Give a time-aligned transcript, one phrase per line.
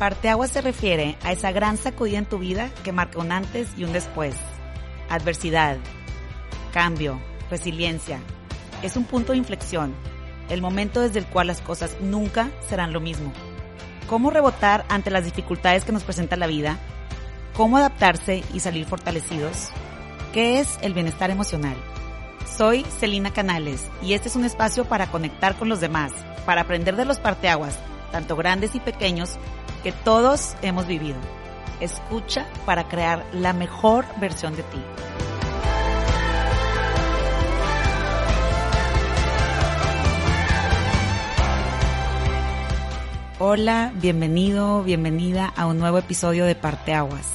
[0.00, 3.84] Parteagua se refiere a esa gran sacudida en tu vida que marca un antes y
[3.84, 4.34] un después.
[5.10, 5.76] Adversidad,
[6.72, 8.18] cambio, resiliencia.
[8.82, 9.94] Es un punto de inflexión,
[10.48, 13.30] el momento desde el cual las cosas nunca serán lo mismo.
[14.08, 16.78] ¿Cómo rebotar ante las dificultades que nos presenta la vida?
[17.54, 19.68] ¿Cómo adaptarse y salir fortalecidos?
[20.32, 21.76] ¿Qué es el bienestar emocional?
[22.56, 26.12] Soy Celina Canales y este es un espacio para conectar con los demás,
[26.46, 27.78] para aprender de los parteaguas,
[28.10, 29.38] tanto grandes y pequeños,
[29.82, 31.18] que todos hemos vivido.
[31.80, 34.82] Escucha para crear la mejor versión de ti.
[43.38, 47.26] Hola, bienvenido, bienvenida a un nuevo episodio de Parteaguas.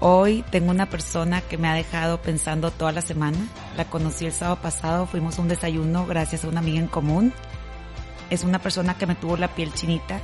[0.00, 3.36] Hoy tengo una persona que me ha dejado pensando toda la semana.
[3.76, 7.34] La conocí el sábado pasado, fuimos a un desayuno gracias a una amiga en común.
[8.30, 10.22] Es una persona que me tuvo la piel chinita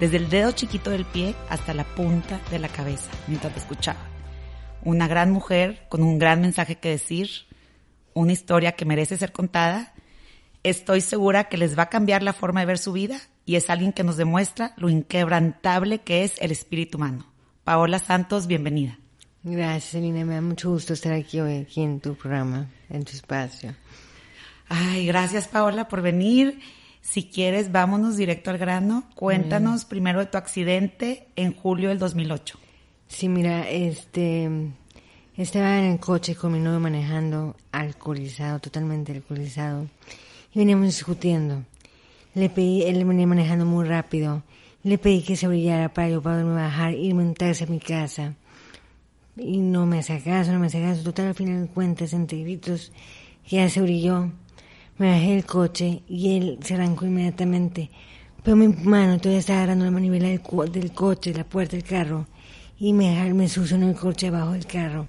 [0.00, 4.00] desde el dedo chiquito del pie hasta la punta de la cabeza mientras te escuchaba.
[4.82, 7.28] Una gran mujer con un gran mensaje que decir,
[8.12, 9.94] una historia que merece ser contada.
[10.62, 13.70] Estoy segura que les va a cambiar la forma de ver su vida y es
[13.70, 17.26] alguien que nos demuestra lo inquebrantable que es el espíritu humano.
[17.64, 18.98] Paola Santos, bienvenida.
[19.42, 20.24] Gracias, Elina.
[20.24, 23.74] Me da mucho gusto estar aquí hoy, aquí en tu programa, en tu espacio.
[24.68, 26.60] Ay, gracias, Paola, por venir.
[27.04, 29.04] Si quieres, vámonos directo al grano.
[29.14, 32.58] Cuéntanos primero de tu accidente en julio del 2008.
[33.06, 34.48] Sí, mira, este,
[35.36, 39.86] estaba en el coche con mi novio manejando, alcoholizado, totalmente alcoholizado,
[40.54, 41.62] y veníamos discutiendo.
[42.34, 44.42] Le pedí, él venía manejando muy rápido,
[44.82, 48.34] le pedí que se brillara para yo poderme bajar y montarse a mi casa.
[49.36, 51.02] Y no me hace caso, no me hace caso.
[51.02, 52.92] Total, al final de cuentas, entre gritos,
[53.46, 54.30] ya se brilló.
[54.98, 57.90] Me bajé del coche y él se arrancó inmediatamente.
[58.42, 61.84] Pero mi mano todavía estaba agarrando la manivela del, co- del coche, la puerta del
[61.84, 62.26] carro,
[62.78, 65.06] y me, me succionó el coche abajo del carro.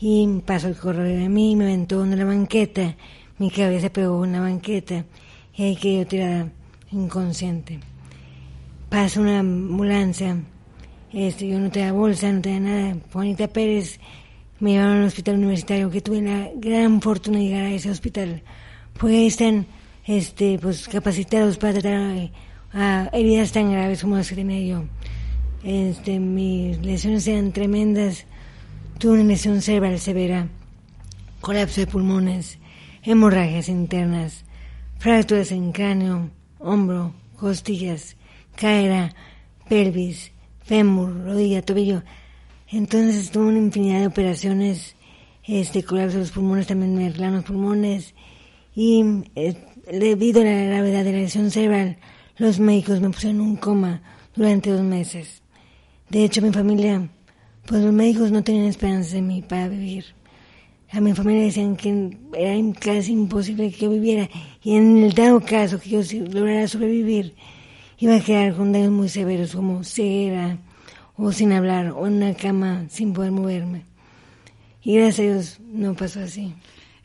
[0.00, 2.96] Y pasó el corredor de mí, me aventó en la banqueta,
[3.38, 5.04] mi cabeza pegó en la banqueta,
[5.56, 6.48] y ahí quedé tirada
[6.90, 7.78] inconsciente.
[8.88, 10.36] Pasa una ambulancia,
[11.12, 12.96] este, yo no tenía bolsa, no tenía nada.
[13.12, 14.00] Juanita Pérez
[14.58, 18.42] me llevaron al hospital universitario, que tuve la gran fortuna de llegar a ese hospital,
[18.98, 19.66] porque ahí están
[20.06, 24.84] este, pues, capacitados para tratar eh, heridas tan graves como las que tenía yo.
[25.62, 28.26] Este, mis lesiones eran tremendas,
[28.98, 30.48] tuve una lesión cerebral severa,
[31.40, 32.58] colapso de pulmones,
[33.02, 34.44] hemorragias internas,
[34.98, 38.16] fracturas en cráneo, hombro, costillas,
[38.56, 39.14] cadera,
[39.68, 42.02] pelvis, fémur, rodilla, tobillo.
[42.68, 44.96] Entonces tuve una infinidad de operaciones,
[45.44, 48.14] este colapso de los pulmones, también me arreglaron los pulmones
[48.74, 49.56] y eh,
[49.90, 51.98] debido a la gravedad de la lesión cerebral,
[52.36, 54.02] los médicos me pusieron en un coma
[54.34, 55.42] durante dos meses.
[56.08, 57.08] De hecho, mi familia,
[57.66, 60.06] pues los médicos no tenían esperanza en mí para vivir.
[60.92, 64.28] A mi familia decían que era casi imposible que yo viviera
[64.62, 66.00] y en el dado caso que yo
[66.32, 67.34] lograra sobrevivir,
[67.98, 70.58] iba a quedar con daños muy severos como ceguera
[71.16, 73.84] o sin hablar o en una cama sin poder moverme.
[74.82, 76.54] Y gracias a Dios no pasó así.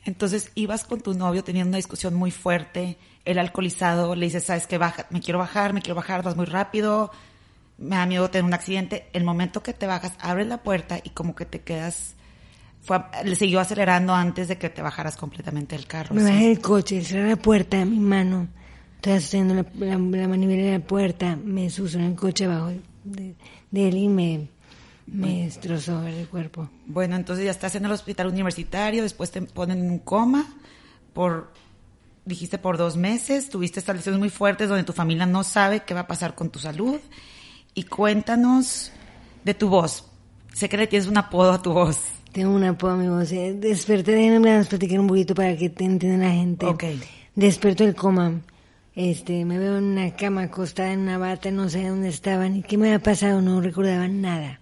[0.06, 4.68] Entonces ibas con tu novio teniendo una discusión muy fuerte, el alcoholizado, le dices, sabes
[4.68, 7.12] que baja, me quiero bajar, me quiero bajar, vas muy rápido,
[7.80, 9.08] me da miedo tener un accidente.
[9.14, 12.14] El momento que te bajas, abres la puerta y como que te quedas,
[12.82, 16.14] fue, le siguió acelerando antes de que te bajaras completamente del carro.
[16.14, 16.28] Me ¿sí?
[16.28, 18.48] bajé del coche, cerré la puerta, mi mano,
[18.98, 22.72] estaba sosteniendo la, la, la manivela de la puerta, me en el coche abajo
[23.04, 23.36] de,
[23.72, 24.50] de él y me,
[25.08, 26.70] me destrozó el cuerpo.
[26.86, 30.46] Bueno, entonces ya estás en el hospital universitario, después te ponen en un coma
[31.14, 31.52] por,
[32.26, 35.94] dijiste por dos meses, tuviste estas lesiones muy fuertes donde tu familia no sabe qué
[35.94, 37.00] va a pasar con tu salud.
[37.74, 38.92] Y cuéntanos
[39.44, 40.06] de tu voz.
[40.54, 42.00] Sé que le tienes un apodo a tu voz.
[42.32, 43.32] Tengo un apodo a mi voz.
[43.32, 46.66] eh, Desperté, déjenme platicar un poquito para que te entienda la gente.
[46.66, 46.84] Ok.
[47.36, 48.42] Despertó el coma.
[48.96, 52.64] Este, me veo en una cama acostada en una bata, no sé dónde estaba ni
[52.64, 54.62] qué me había pasado, no recordaba nada.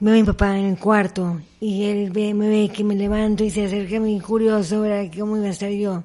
[0.00, 3.44] Veo a mi papá en el cuarto y él ve, me ve que me levanto
[3.44, 5.12] y se acerca a mí curioso, ¿verdad?
[5.16, 6.02] ¿Cómo iba a estar yo?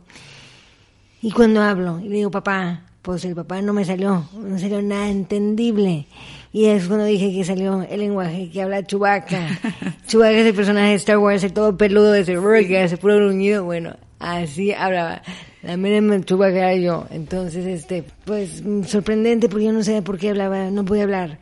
[1.22, 4.82] Y cuando hablo y le digo, papá, pues el papá no me salió, no salió
[4.82, 6.08] nada entendible.
[6.52, 9.48] Y es cuando dije que salió el lenguaje que habla Chubaca.
[10.08, 12.38] Chubaca es el personaje de Star Wars, el todo peludo, ese
[12.68, 13.64] que hace puro gruñido.
[13.64, 15.22] Bueno, así hablaba.
[15.64, 17.06] La mera Chubaca era yo.
[17.12, 21.40] Entonces, este, pues sorprendente porque yo no sabía por qué hablaba, no podía hablar.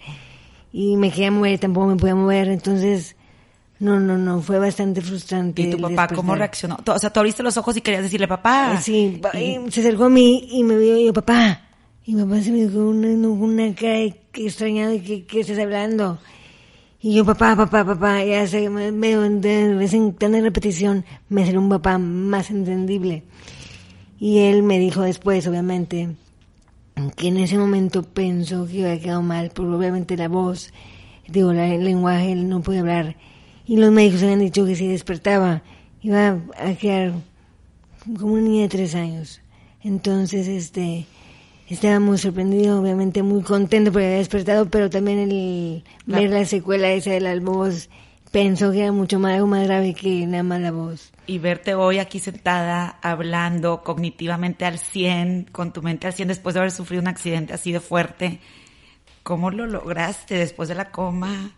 [0.73, 2.49] Y me quería mover, tampoco me podía mover.
[2.49, 3.15] Entonces,
[3.79, 5.61] no, no, no, fue bastante frustrante.
[5.61, 6.77] ¿Y tu papá cómo reaccionó?
[6.85, 8.81] O sea, tú abriste los ojos y querías decirle papá.
[8.81, 9.21] Sí,
[9.69, 11.61] se acercó a mí y me vio y yo, papá.
[12.05, 13.99] Y mi papá se me dijo una, una cara
[14.33, 16.19] extrañada, ¿qué, ¿qué estás hablando?
[17.01, 21.45] Y yo, papá, papá, papá, ya sé, me, me, de vez en tanta repetición me
[21.45, 23.23] salió un papá más entendible.
[24.17, 26.15] Y él me dijo después, obviamente,
[27.15, 30.71] que en ese momento pensó que había quedado mal, porque obviamente la voz,
[31.27, 33.15] digo, el lenguaje, él no podía hablar
[33.65, 35.61] y los médicos habían dicho que si despertaba
[36.01, 37.13] iba a quedar
[38.19, 39.41] como una niña de tres años.
[39.81, 41.05] Entonces, este,
[41.69, 46.91] estaba muy sorprendido, obviamente muy contento porque había despertado, pero también el ver la secuela
[46.91, 47.89] esa de la voz
[48.33, 51.11] pensó que era mucho más, más grave que nada más la voz.
[51.27, 56.55] Y verte hoy aquí sentada, hablando cognitivamente al 100, con tu mente al 100 después
[56.55, 58.39] de haber sufrido un accidente así de fuerte,
[59.21, 61.51] ¿cómo lo lograste después de la coma?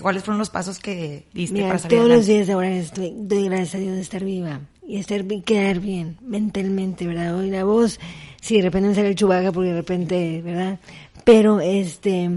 [0.00, 3.44] ¿Cuáles fueron los pasos que diste para salir todos los días de ahora estoy, doy
[3.44, 7.38] gracias a Dios de estar viva y estar quedar bien mentalmente, ¿verdad?
[7.38, 8.00] Hoy la voz,
[8.40, 10.80] sí, de repente me sale el chubaca porque de repente, ¿verdad?
[11.24, 12.30] Pero, este,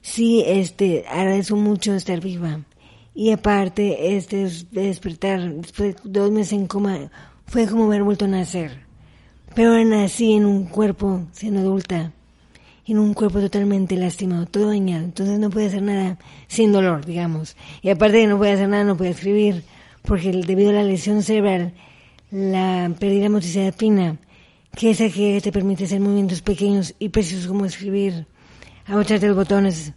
[0.00, 2.60] sí, este, agradezco mucho estar viva.
[3.14, 7.10] Y aparte, este, de despertar, después de dos meses en coma,
[7.46, 8.84] fue como haber vuelto a nacer.
[9.54, 12.12] Pero nací en un cuerpo siendo adulta
[12.86, 15.04] en un cuerpo totalmente lastimado, todo dañado.
[15.04, 16.18] Entonces no puede hacer nada
[16.48, 17.56] sin dolor, digamos.
[17.82, 19.64] Y aparte de no puede hacer nada, no puede escribir,
[20.02, 21.72] porque debido a la lesión cerebral,
[22.30, 24.18] la pérdida de motricidad fina,
[24.76, 28.26] que es la que te permite hacer movimientos pequeños y precisos como escribir,
[28.86, 29.92] abocharte los botones,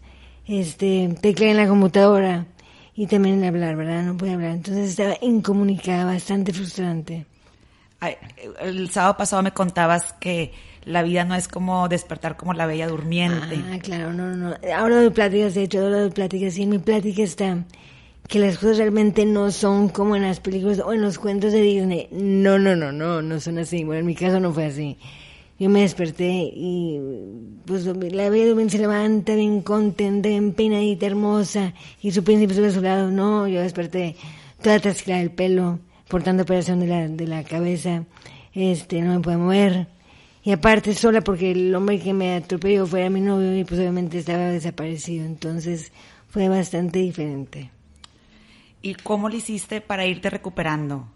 [0.45, 2.45] este, teclear en la computadora
[2.97, 4.03] y también hablar, ¿verdad?
[4.03, 4.51] No puede hablar.
[4.51, 7.27] Entonces estaba incomunicada, bastante frustrante.
[8.59, 10.51] el sábado pasado me contabas que
[10.83, 13.61] la vida no es como despertar como la bella durmiente.
[13.71, 14.55] Ah, claro, no, no.
[14.75, 17.63] Ahora doy pláticas, de hecho, ahora doy pláticas y en mi plática está
[18.27, 21.61] que las cosas realmente no son como en las películas o en los cuentos de
[21.61, 22.07] Disney.
[22.11, 23.83] No, no, no, no, no son así.
[23.83, 24.97] Bueno, en mi caso no fue así.
[25.59, 26.99] Yo me desperté y
[27.65, 32.67] pues la bella durmiente se levanta bien contenta, bien peinadita, hermosa y su príncipe sube
[32.67, 33.09] a su lado.
[33.09, 34.15] No, yo desperté
[34.61, 38.05] toda trasquilada del pelo, por tanta operación de la, de la cabeza.
[38.53, 39.87] Este, no me puedo mover
[40.47, 44.19] y aparte sola porque el hombre que me atropelló fue mi novio y pues obviamente
[44.19, 45.25] estaba desaparecido.
[45.25, 45.91] Entonces
[46.29, 47.69] fue bastante diferente.
[48.81, 51.09] ¿Y cómo lo hiciste para irte recuperando?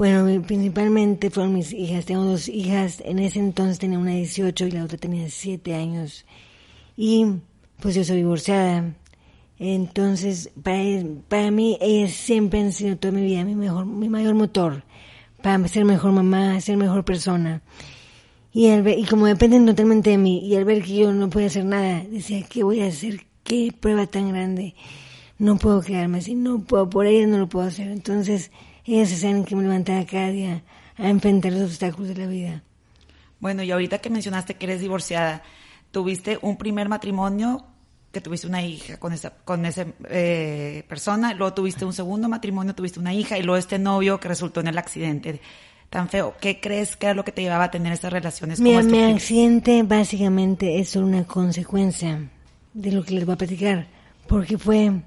[0.00, 2.06] Bueno, principalmente fueron mis hijas.
[2.06, 3.02] Tengo dos hijas.
[3.04, 6.24] En ese entonces tenía una 18 y la otra tenía 7 años.
[6.96, 7.26] Y
[7.82, 8.94] pues yo soy divorciada.
[9.58, 10.82] Entonces, para,
[11.28, 14.84] para mí, ellas siempre han sido toda mi vida mi, mejor, mi mayor motor
[15.42, 17.60] para ser mejor mamá, ser mejor persona.
[18.54, 21.66] Y, y como dependen totalmente de mí, y al ver que yo no puedo hacer
[21.66, 23.26] nada, decía, ¿qué voy a hacer?
[23.44, 24.74] ¿Qué prueba tan grande?
[25.38, 27.88] No puedo quedarme así, no puedo, por ellas no lo puedo hacer.
[27.88, 28.50] Entonces,
[28.96, 30.62] ellas se saben que me levantaba cada día
[30.96, 32.62] a enfrentar los obstáculos de la vida.
[33.38, 35.42] Bueno, y ahorita que mencionaste que eres divorciada,
[35.90, 37.64] tuviste un primer matrimonio
[38.12, 42.74] que tuviste una hija con esa con esa eh, persona, luego tuviste un segundo matrimonio,
[42.74, 45.40] tuviste una hija y luego este novio que resultó en el accidente
[45.90, 46.34] tan feo.
[46.40, 48.60] ¿Qué crees que era lo que te llevaba a tener esas relaciones?
[48.60, 52.30] Mira, mi accidente básicamente es una consecuencia
[52.74, 53.86] de lo que les voy a platicar,
[54.26, 55.02] porque fue,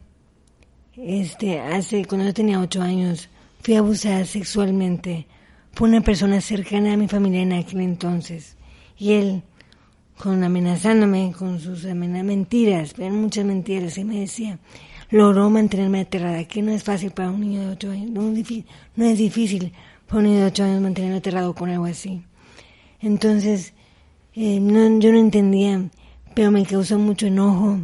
[0.96, 3.30] este, hace, cuando yo tenía ocho años,
[3.64, 5.26] fui abusada sexualmente
[5.74, 8.58] por una persona cercana a mi familia en aquel entonces.
[8.98, 9.42] Y él,
[10.18, 14.60] con amenazándome con sus mentiras, eran muchas mentiras, y me decía,
[15.10, 19.18] logró mantenerme aterrada, que no es fácil para un niño de ocho años, no es
[19.18, 19.72] difícil,
[20.08, 22.22] fue un niño de ocho años mantenerme aterrado con algo así.
[23.00, 23.74] Entonces,
[24.36, 24.60] eh,
[25.00, 25.90] yo no entendía,
[26.36, 27.80] pero me causó mucho enojo,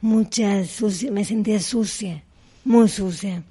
[0.00, 2.24] mucha sucia, me sentía sucia,
[2.64, 3.42] muy sucia.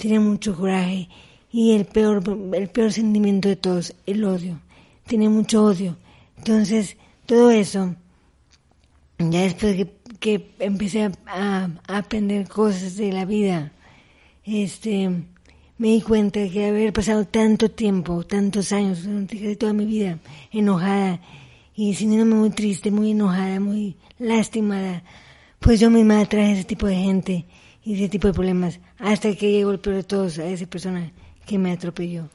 [0.00, 1.10] Tenía mucho coraje
[1.52, 2.22] y el peor,
[2.54, 4.58] el peor sentimiento de todos, el odio.
[5.06, 5.98] Tenía mucho odio.
[6.38, 7.94] Entonces, todo eso,
[9.18, 13.72] ya después que, que empecé a, a, aprender cosas de la vida,
[14.44, 15.10] este,
[15.76, 20.18] me di cuenta que haber pasado tanto tiempo, tantos años, durante toda mi vida,
[20.50, 21.20] enojada
[21.74, 25.02] y sintiéndome muy triste, muy enojada, muy lastimada
[25.60, 27.44] pues yo misma atraje ese tipo de gente
[27.90, 31.10] y ese tipo de problemas, hasta que llegó el peor de todos, a esa persona
[31.46, 32.28] que me atropelló.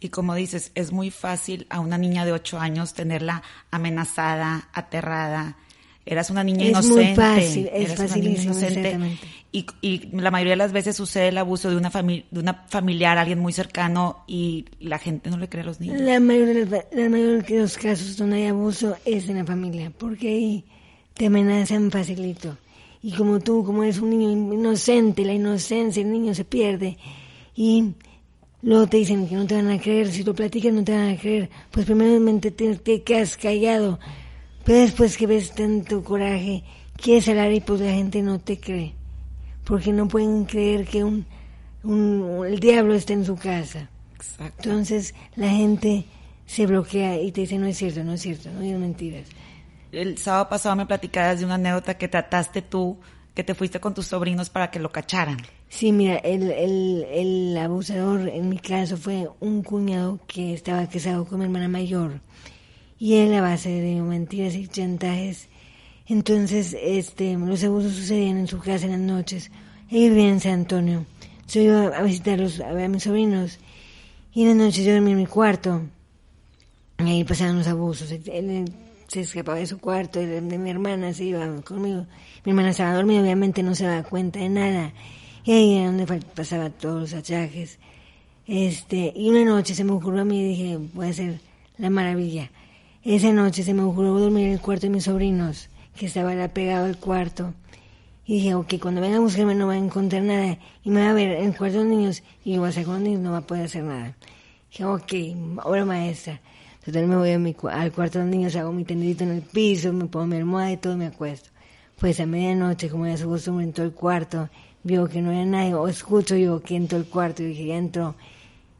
[0.00, 5.56] Y como dices, es muy fácil a una niña de ocho años tenerla amenazada, aterrada.
[6.04, 7.04] Eras una niña Es inocente.
[7.04, 9.26] muy fácil, es facilísimo, exactamente.
[9.52, 12.64] Y, y la mayoría de las veces sucede el abuso de una, fami- de una
[12.68, 16.00] familiar, alguien muy cercano, y la gente no le cree a los niños.
[16.00, 20.28] La mayoría la mayoría de los casos donde hay abuso es en la familia, porque
[20.28, 20.64] ahí
[21.14, 22.58] te amenazan facilito.
[23.02, 26.96] Y como tú, como eres un niño inocente, la inocencia, el niño se pierde.
[27.56, 27.94] Y
[28.62, 31.10] luego te dicen que no te van a creer, si lo platicas no te van
[31.10, 31.50] a creer.
[31.70, 33.98] Pues primeramente te, te quedas callado,
[34.64, 36.62] pero después que ves tanto coraje,
[36.96, 38.94] quieres hablar y pues la gente no te cree.
[39.64, 41.26] Porque no pueden creer que un,
[41.82, 43.90] un, el diablo está en su casa.
[44.14, 44.68] Exacto.
[44.68, 46.04] Entonces la gente
[46.46, 49.26] se bloquea y te dice, no es cierto, no es cierto, no digas mentiras.
[49.92, 52.98] El sábado pasado me platicabas de una anécdota que trataste tú,
[53.34, 55.36] que te fuiste con tus sobrinos para que lo cacharan.
[55.68, 61.26] Sí, mira, el, el, el abusador en mi caso fue un cuñado que estaba casado
[61.26, 62.20] con mi hermana mayor
[62.98, 65.48] y él a base de mentiras y chantajes.
[66.06, 69.50] Entonces, este, los abusos sucedían en su casa en las noches.
[69.90, 71.04] Él vivía en San Antonio.
[71.48, 73.58] Yo iba a visitarlos, a ver a mis sobrinos
[74.32, 75.82] y en las noches yo dormía en mi cuarto.
[76.98, 78.10] Y ahí pasaban los abusos.
[79.12, 82.06] Se escapaba de su cuarto, de, de mi hermana se iba conmigo.
[82.44, 84.92] Mi hermana estaba dormida, obviamente no se daba cuenta de nada.
[85.44, 87.78] Y ahí era donde pasaba todos los achaques.
[88.46, 91.40] Este, y una noche se me ocurrió a mí dije, voy a hacer
[91.78, 92.50] la maravilla.
[93.04, 96.48] Esa noche se me ocurrió dormir en el cuarto de mis sobrinos, que estaba la-
[96.48, 97.52] pegado al cuarto.
[98.24, 100.58] Y dije, ok, cuando venga a buscarme no va a encontrar nada.
[100.84, 102.84] Y me va a ver en el cuarto de los niños y yo voy a
[102.84, 104.16] con los niños, no va a poder hacer nada.
[104.70, 105.12] Dije, ok,
[105.64, 106.40] obra maestra.
[106.84, 109.42] Entonces me voy a mi al cuarto de los niños, hago mi tendidito en el
[109.42, 111.50] piso, me pongo mi almohada y todo me acuesto.
[112.00, 114.48] Pues a medianoche, como era su costumbre, entró el cuarto,
[114.82, 117.76] vio que no era nadie, o escucho yo que entró el cuarto y dije, ya
[117.76, 118.16] entró.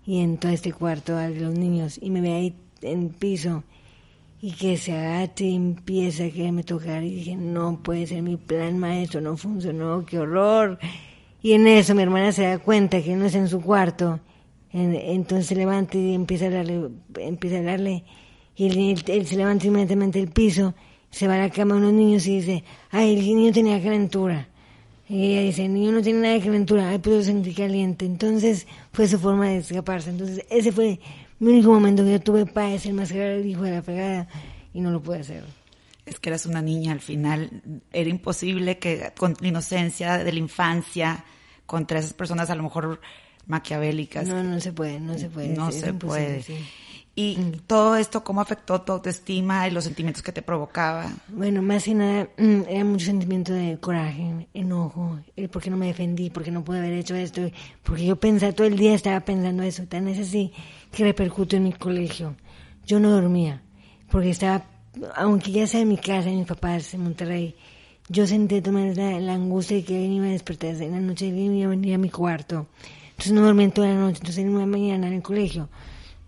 [0.04, 3.62] Y entró a este cuarto a los niños y me ve ahí en el piso
[4.40, 8.36] y que se agache y empieza a quererme tocar y dije, no puede ser mi
[8.36, 10.80] plan maestro, no funcionó, qué horror.
[11.40, 14.18] Y en eso mi hermana se da cuenta que no está en su cuarto,
[14.72, 16.88] entonces se levanta y empieza a hablarle,
[17.18, 18.04] empieza a hablarle
[18.56, 20.74] y él, él se levanta inmediatamente del piso,
[21.10, 24.48] se va a la cama de unos niños y dice, ay, el niño tenía calentura.
[25.08, 28.06] Y ella dice, el niño no tiene nada de calentura, ay, puedo sentir caliente.
[28.06, 30.10] Entonces fue su forma de escaparse.
[30.10, 31.00] Entonces ese fue
[31.38, 34.28] mi único momento que yo tuve para desenmascarar al hijo de la fregada
[34.72, 35.44] y no lo pude hacer.
[36.06, 37.62] Es que eras una niña al final.
[37.92, 41.24] Era imposible que con la inocencia de la infancia,
[41.66, 43.00] contra esas personas a lo mejor
[43.46, 45.48] maquiavélicas, No, no se puede, no se puede.
[45.48, 46.42] no se puede.
[46.42, 46.54] sí.
[47.14, 51.12] Y todo esto, ¿cómo afectó tu autoestima y los sentimientos que te provocaba?
[51.28, 55.76] Bueno, más que nada, mm, era mucho sentimiento de coraje, enojo, el por qué no
[55.76, 57.42] me defendí, por qué no pude haber hecho esto,
[57.82, 60.52] porque yo pensaba, todo el día estaba pensando eso, tan es así
[60.90, 62.34] que repercutió en mi colegio.
[62.86, 63.60] Yo no dormía,
[64.10, 64.64] porque estaba,
[65.14, 67.54] aunque ya sea en mi casa, en mis papás, en Monterrey,
[68.08, 68.24] yo
[68.72, 71.66] maneras la, la angustia de que alguien iba a despertarse en la noche, alguien iba
[71.66, 72.68] a venir a mi cuarto.
[73.12, 75.68] Entonces no dormía en toda la noche, entonces en una mañana en el colegio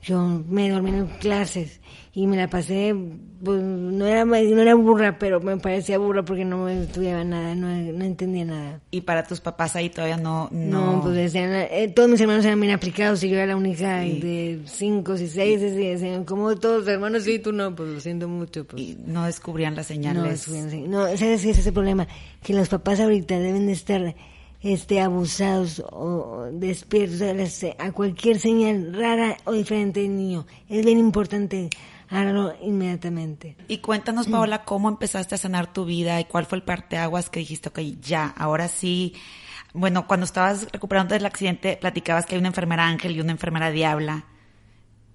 [0.03, 1.81] yo me dormí en clases
[2.13, 2.95] y me la pasé,
[3.43, 7.69] pues, no era no era burra, pero me parecía burra porque no estudiaba nada, no,
[7.69, 8.81] no entendía nada.
[8.91, 10.49] Y para tus papás ahí todavía no...
[10.53, 13.57] No, No, pues decían, eh, todos mis hermanos eran bien aplicados y yo era la
[13.57, 17.99] única de cinco y seis, y decían, como todos hermanos, sí, tú no, pues lo
[17.99, 18.67] siento mucho.
[18.67, 18.83] Pues.
[18.83, 20.45] y no descubrían las No, señales.
[20.45, 22.07] fíjense, no, ¿sabes qué es ese problema?
[22.43, 24.15] Que los papás ahorita deben de estar
[24.65, 27.21] este, abusados o despiertos
[27.79, 30.47] a, cualquier señal rara o diferente del niño.
[30.71, 31.69] Es bien importante
[32.09, 33.57] harlo inmediatamente.
[33.69, 37.41] Y cuéntanos, Paola, cómo empezaste a sanar tu vida y cuál fue el parteaguas que
[37.41, 39.13] dijiste, ok, ya, ahora sí.
[39.75, 43.71] Bueno, cuando estabas recuperando del accidente, platicabas que hay una enfermera ángel y una enfermera
[43.71, 44.25] diabla.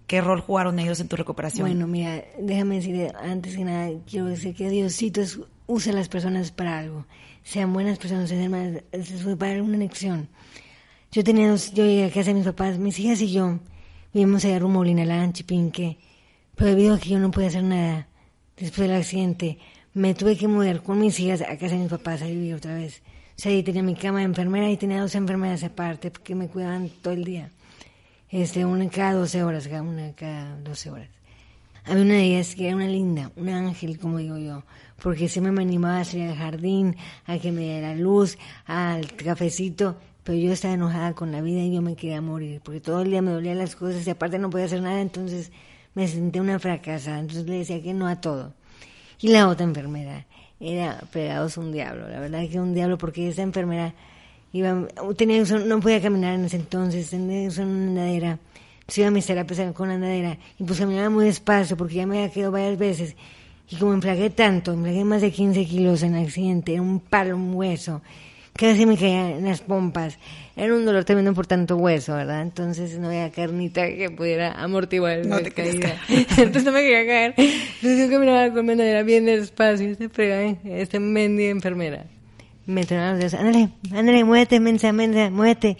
[0.05, 1.67] ¿Qué rol jugaron ellos en tu recuperación?
[1.67, 6.09] Bueno, mira, déjame decir, antes que nada, quiero decir que Diosito es- usa a las
[6.09, 7.05] personas para algo.
[7.49, 8.83] Sean buenas personas, sean
[9.23, 10.29] fue para una lección.
[11.11, 13.57] Yo tenía dos, yo llegué a casa de mis papás, mis hijas y yo,
[14.13, 15.97] vivimos allá rumbo a Chipinque,
[16.55, 18.07] pero debido a que yo no podía hacer nada
[18.55, 19.57] después del accidente,
[19.95, 22.75] me tuve que mudar con mis hijas a casa de mis papás a vivir otra
[22.75, 23.01] vez.
[23.35, 26.49] O sea, ahí tenía mi cama de enfermera y tenía dos enfermeras aparte que me
[26.49, 27.49] cuidaban todo el día.
[28.29, 31.09] Este, una cada 12 horas, cada una cada 12 horas.
[31.83, 34.63] Había una de ellas que era una linda, un ángel, como digo yo,
[35.01, 39.97] porque siempre me animaba a salir al jardín, a que me diera luz, al cafecito,
[40.23, 43.09] pero yo estaba enojada con la vida y yo me quería morir, porque todo el
[43.09, 45.51] día me dolían las cosas y aparte no podía hacer nada, entonces
[45.95, 48.53] me sentí una fracasada, entonces le decía que no a todo.
[49.19, 50.27] Y la otra enfermera
[50.59, 53.93] era pegados un diablo, la verdad que un diablo porque esa enfermera
[54.51, 58.39] iba, tenía, no podía caminar en ese entonces, tenía una andadera,
[58.87, 62.07] se iba a mis terapias con la andadera y pues caminaba muy despacio porque ya
[62.07, 63.15] me había quedado varias veces
[63.71, 67.53] y como enflagué tanto, enflagué más de 15 kilos en accidente, era un palo, un
[67.53, 68.01] hueso,
[68.53, 70.17] casi me caía en las pompas.
[70.55, 72.41] Era un dolor tremendo por tanto hueso, ¿verdad?
[72.41, 75.95] Entonces no había carnita que pudiera amortiguar no te caída.
[76.09, 77.33] Entonces no me quería caer.
[77.37, 80.57] Entonces yo caminaba con era bien despacio, este frega, ¿eh?
[80.65, 82.05] esta mendiga enfermera.
[82.65, 85.77] Me tronaba los dedos, ándale, ándale, muévete, mensa, mensa, muévete.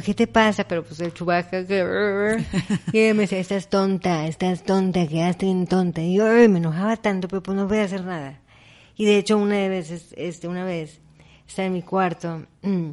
[0.00, 0.66] ¿Qué te pasa?
[0.66, 2.44] Pero pues el chubaca que...
[2.92, 6.00] Y ella me decía, estás tonta, estás tonta, quedaste bien tonta.
[6.02, 8.40] Y yo me enojaba tanto, pero pues no podía hacer nada.
[8.96, 11.00] Y de hecho una vez, este, una vez,
[11.46, 12.90] estaba en mi cuarto mm,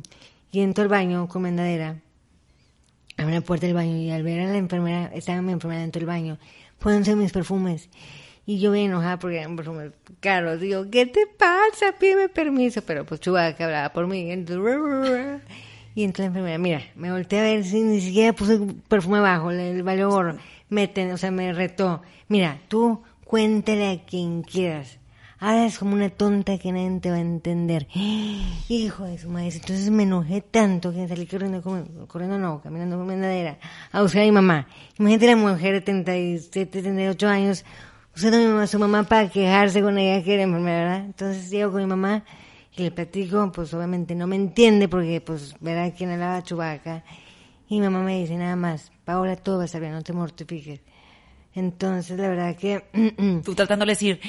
[0.51, 1.98] y entro al baño con mendadera.
[3.17, 6.00] Abro la puerta del baño y al ver a la enfermera, estaba mi enfermera dentro
[6.00, 6.39] del baño,
[6.79, 7.89] pónganse mis perfumes.
[8.46, 10.60] Y yo me enojaba porque eran perfumes caros.
[10.60, 11.93] Digo, ¿qué te pasa?
[12.00, 12.81] Pídeme permiso.
[12.81, 14.31] Pero pues Chubaca hablaba por mí.
[14.31, 15.41] Entonces,
[15.93, 19.51] y entonces la enfermera, mira, me volteé a ver si ni siquiera puse perfume abajo,
[19.51, 20.38] el valió gorro.
[20.69, 22.01] Meten, o sea, me retó.
[22.29, 25.00] Mira, tú cuéntale a quien quieras.
[25.41, 27.88] Es como una tonta que nadie te va a entender.
[28.69, 29.48] Hijo de su madre.
[29.48, 31.63] Entonces me enojé tanto que salí corriendo,
[32.07, 33.25] corriendo no, caminando con mi
[33.91, 34.67] a buscar a mi mamá.
[35.00, 37.65] Imagínate la mujer de 37, 38 años
[38.15, 41.05] usando a mi mamá, su mamá para quejarse con ella que era enfermera, ¿verdad?
[41.05, 42.24] Entonces llego con mi mamá
[42.75, 47.04] y le platico, pues obviamente no me entiende porque pues verá quién alaba Chubaca.
[47.68, 50.13] Y mi mamá me dice nada más, Paola, todo va a estar bien, no te
[50.13, 50.82] mortifiques.
[51.54, 52.84] Entonces, la verdad que...
[53.44, 54.22] Tú tratando de decir,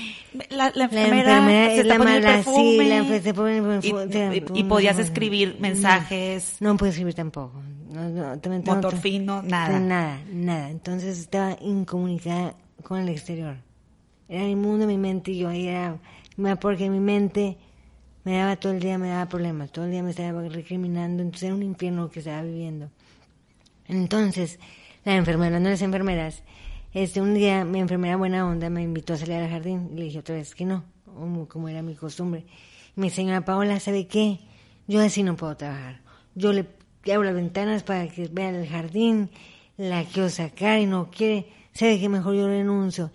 [0.50, 6.56] la, la enfermera, la es la mala, sí, la y, y, podías escribir mensajes.
[6.58, 7.62] No, no puedo escribir tampoco.
[7.90, 9.78] No, no, Motor fino, nada.
[9.78, 10.70] Nada, nada.
[10.70, 13.56] Entonces estaba incomunicada con el exterior.
[14.28, 15.98] Era mi mundo, mi mente y yo ahí era...
[16.60, 17.56] Porque mi mente
[18.24, 21.44] me daba todo el día, me daba problemas, todo el día me estaba recriminando, entonces
[21.44, 22.90] era un infierno que estaba viviendo.
[23.88, 24.58] Entonces,
[25.04, 26.42] la enfermera, no las enfermeras,
[26.94, 30.04] este, un día mi enfermera buena onda me invitó a salir al jardín y le
[30.04, 30.84] dije otra vez que no,
[31.48, 32.44] como era mi costumbre.
[32.94, 34.40] Me señora Paola, ¿sabe qué?
[34.86, 36.02] Yo así no puedo trabajar.
[36.34, 36.66] Yo le
[37.06, 39.30] abro las ventanas para que vea el jardín,
[39.76, 42.08] la quiero sacar y no quiere, ¿sabe qué?
[42.08, 43.10] Mejor yo renuncio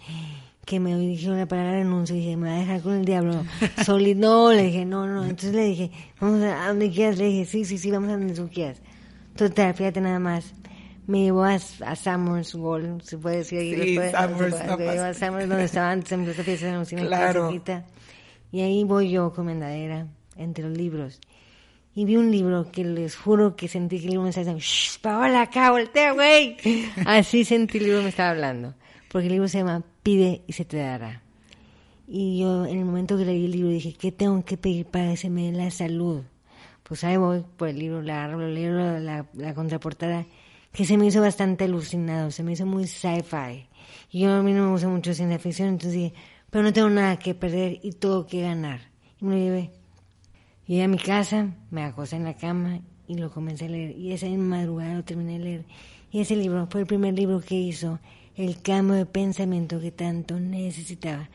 [0.67, 3.45] que me dijeron la palabra renuncio y dije, me va a dejar con el diablo.
[3.85, 5.23] Solito, no, le dije, no, no.
[5.23, 7.17] Entonces le dije, vamos a, donde quieras.
[7.17, 8.81] Le dije, sí, sí, sí, vamos a donde tú quieras.
[9.37, 10.53] Total, fíjate nada más.
[11.07, 13.75] Me llevó a, a Summers World, se puede decir ahí.
[13.75, 17.49] Sí, Summers, me llevó a Summers, donde estaba antes en esa fiesta de la claro.
[18.51, 21.21] Y ahí voy yo con mendadera, entre los libros.
[21.95, 24.61] Y vi un libro que les juro que sentí que el libro me estaba diciendo,
[24.61, 26.57] ¡Shh, Paola, acá, voltea, güey!
[27.05, 28.73] Así sentí el libro me estaba hablando.
[29.09, 31.21] Porque el libro se llama pide y se te dará.
[32.07, 35.09] Y yo en el momento que leí el libro dije, ¿qué tengo que pedir para
[35.09, 36.23] que se me dé la salud?
[36.83, 40.25] Pues ahí voy por el libro, la, la, la contraportada,
[40.71, 43.67] que se me hizo bastante alucinado, se me hizo muy sci-fi.
[44.09, 46.13] Y yo a mí no me gusta mucho ciencia ficción, entonces dije,
[46.49, 48.79] pero no tengo nada que perder y todo que ganar.
[49.19, 49.71] Y me lo llevé.
[50.67, 53.97] Llegué a mi casa, me acosté en la cama y lo comencé a leer.
[53.97, 55.65] Y esa madrugada lo terminé de leer.
[56.11, 57.99] Y ese libro fue el primer libro que hizo
[58.37, 61.27] el cambio de pensamiento que tanto necesitaba.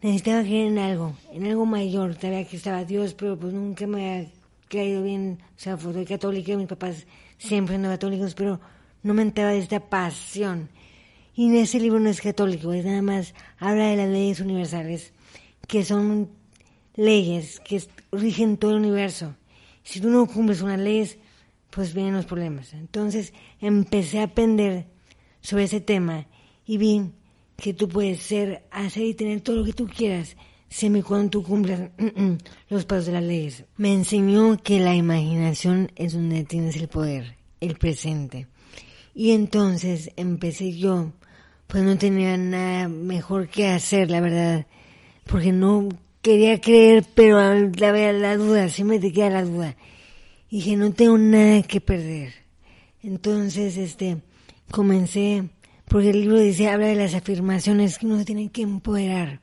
[0.00, 2.14] Necesitaba creer en algo, en algo mayor.
[2.18, 4.26] Sabía que estaba Dios, pero pues nunca me ha
[4.68, 5.38] caído bien.
[5.56, 8.60] O sea, soy católica, mis papás siempre son católicos, pero
[9.02, 10.70] no me entraba de esta pasión.
[11.34, 15.12] Y en ese libro no es católico, es nada más, habla de las leyes universales,
[15.66, 16.30] que son
[16.94, 19.34] leyes que rigen todo el universo.
[19.82, 21.18] Si tú no cumples unas leyes,
[21.70, 22.72] pues vienen los problemas.
[22.74, 24.86] Entonces empecé a aprender
[25.40, 26.26] sobre ese tema
[26.66, 27.10] y vi
[27.56, 30.36] que tú puedes ser, hacer y tener todo lo que tú quieras,
[30.68, 32.38] siempre cuando tú cumplas mm, mm,
[32.70, 33.64] los pasos de las leyes.
[33.76, 38.46] Me enseñó que la imaginación es donde tienes el poder, el presente.
[39.14, 41.12] Y entonces empecé yo,
[41.66, 44.66] pues no tenía nada mejor que hacer, la verdad,
[45.26, 45.88] porque no
[46.22, 49.76] quería creer, pero la, la duda, siempre te queda la duda.
[50.48, 52.32] Y dije, no tengo nada que perder.
[53.02, 54.18] Entonces, este,
[54.70, 55.48] comencé,
[55.86, 59.40] porque el libro dice, habla de las afirmaciones que uno tiene que empoderar.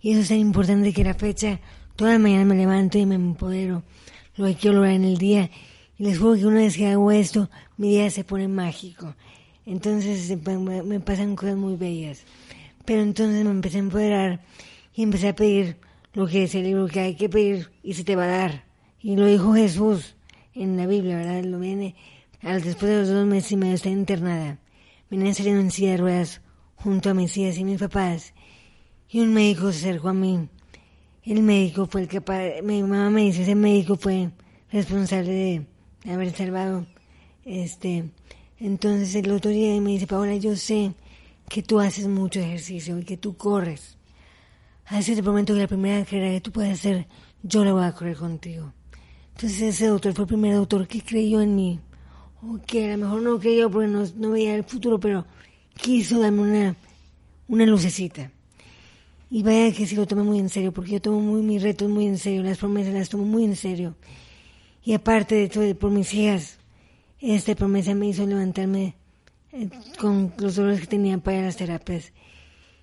[0.00, 1.60] Y eso es tan importante que la fecha,
[1.96, 3.82] toda la mañana me levanto y me empodero.
[4.36, 5.50] Lo que quiero lograr en el día.
[5.98, 9.16] Y les juro que una vez que hago esto, mi día se pone mágico.
[9.66, 12.22] Entonces me pasan cosas muy bellas.
[12.84, 14.40] Pero entonces me empecé a empoderar
[14.94, 15.76] y empecé a pedir
[16.14, 18.64] lo que es el libro que hay que pedir y se te va a dar.
[19.02, 20.14] Y lo dijo Jesús
[20.54, 21.42] en la Biblia, ¿verdad?
[21.42, 21.96] Lo viene
[22.40, 24.58] después de los dos meses y medio está internada
[25.10, 26.40] venía saliendo en silla de ruedas
[26.76, 28.34] junto a mis tías y mis papás,
[29.08, 30.48] y un médico se acercó a mí.
[31.24, 32.20] el médico fue el que,
[32.62, 34.30] mi mamá me dice, ese médico fue
[34.70, 35.66] responsable
[36.04, 36.86] de haber salvado,
[37.44, 38.10] este,
[38.58, 40.94] entonces el otro día me dice, Paola, yo sé
[41.48, 43.96] que tú haces mucho ejercicio y que tú corres.
[44.86, 47.06] Así te prometo que la primera carrera que tú puedas hacer,
[47.42, 48.72] yo la voy a correr contigo.
[49.34, 51.80] Entonces ese doctor fue el primer doctor que creyó en mí.
[52.66, 55.26] Que a lo mejor no creyó porque no, no veía el futuro, pero
[55.74, 56.76] quiso darme una,
[57.48, 58.30] una lucecita.
[59.30, 61.90] Y vaya que sí lo tomé muy en serio, porque yo tomo muy mis retos
[61.90, 63.94] muy en serio, las promesas las tomo muy en serio.
[64.82, 66.58] Y aparte de todo, por mis hijas,
[67.20, 68.94] esta promesa me hizo levantarme
[69.52, 72.12] eh, con los dolores que tenía para las terapias.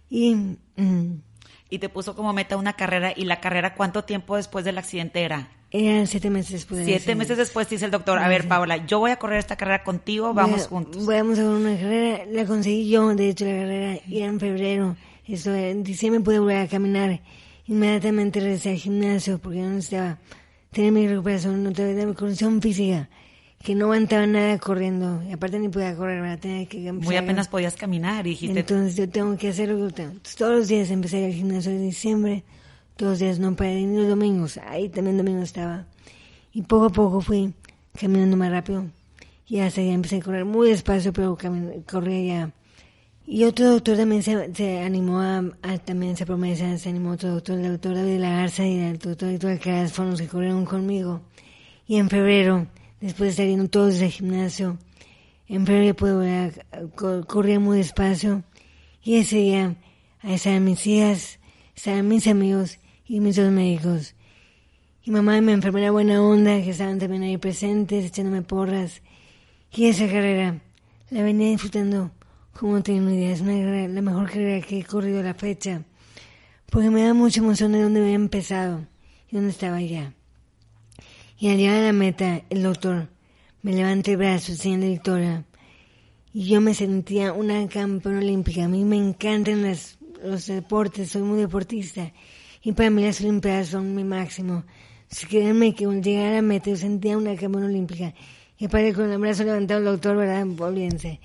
[0.10, 1.22] Y mm,
[1.70, 3.12] Y te puso como meta una carrera.
[3.16, 5.50] ¿Y la carrera cuánto tiempo después del accidente era?
[5.84, 9.00] Eran siete meses después de Siete meses después dice el doctor, a ver, Paola, yo
[9.00, 11.06] voy a correr esta carrera contigo, vamos a- juntos.
[11.06, 14.96] Vamos a ver una carrera, la conseguí yo, de hecho la carrera era en febrero,
[15.28, 17.20] eso en diciembre pude volver a caminar,
[17.66, 20.20] inmediatamente regresé al gimnasio porque yo necesitaba
[20.72, 23.10] tener mi recuperación, vez de mi condición física,
[23.64, 26.38] que no aguantaba nada corriendo, y aparte ni podía correr, ¿verdad?
[26.40, 29.88] tenía que empezar Muy apenas podías caminar y dijiste, entonces yo tengo que hacer lo
[29.88, 30.12] que tengo.
[30.12, 32.44] Entonces, todos los días empecé al gimnasio en diciembre,
[32.98, 35.86] días no paré, ni los domingos, ahí también domingo estaba.
[36.54, 37.54] Y poco a poco fui
[38.00, 38.86] caminando más rápido.
[39.48, 41.38] Y hasta ya empecé a correr muy despacio, pero
[41.86, 42.52] corría ya.
[43.28, 47.32] Y otro doctor también se, se animó a, a también esa promesa, se animó otro
[47.32, 51.22] doctor, el doctor David Lagarza y el doctor Héctor Alcaraz fueron los que corrieron conmigo.
[51.88, 52.68] Y en febrero,
[53.02, 54.78] después de estar yendo todos desde el gimnasio,
[55.48, 58.44] en febrero ya pude volver a, a co- correr muy despacio.
[59.04, 59.76] Y ese día,
[60.22, 61.40] ahí estaban mis hijas,
[61.76, 64.16] estaban mis amigos y mis dos médicos.
[65.04, 69.02] Y mamá y mi enfermera buena onda, que estaban también ahí presentes, echándome porras.
[69.72, 70.62] Y esa carrera
[71.12, 72.12] la venía disfrutando
[72.54, 73.32] como una idea.
[73.32, 75.84] Es una la mejor carrera que he corrido a la fecha.
[76.72, 78.88] Porque me da mucha emoción de dónde había empezado
[79.30, 80.14] y dónde estaba ya.
[81.38, 83.10] Y al llegar a la meta, el doctor
[83.62, 85.46] me levanta el brazo, señal victoria.
[86.34, 88.66] Y yo me sentía una campeona olímpica.
[88.66, 92.12] A mí me encantan las, los deportes, soy muy deportista.
[92.66, 94.64] Y para mí las Olimpiadas son mi máximo.
[95.08, 98.16] Si créanme que llegar a meta yo sentía una campeona olímpica.
[98.58, 100.48] Y aparte con el brazo levantado el doctor, ¿verdad?
[100.60, 101.20] Olvídense.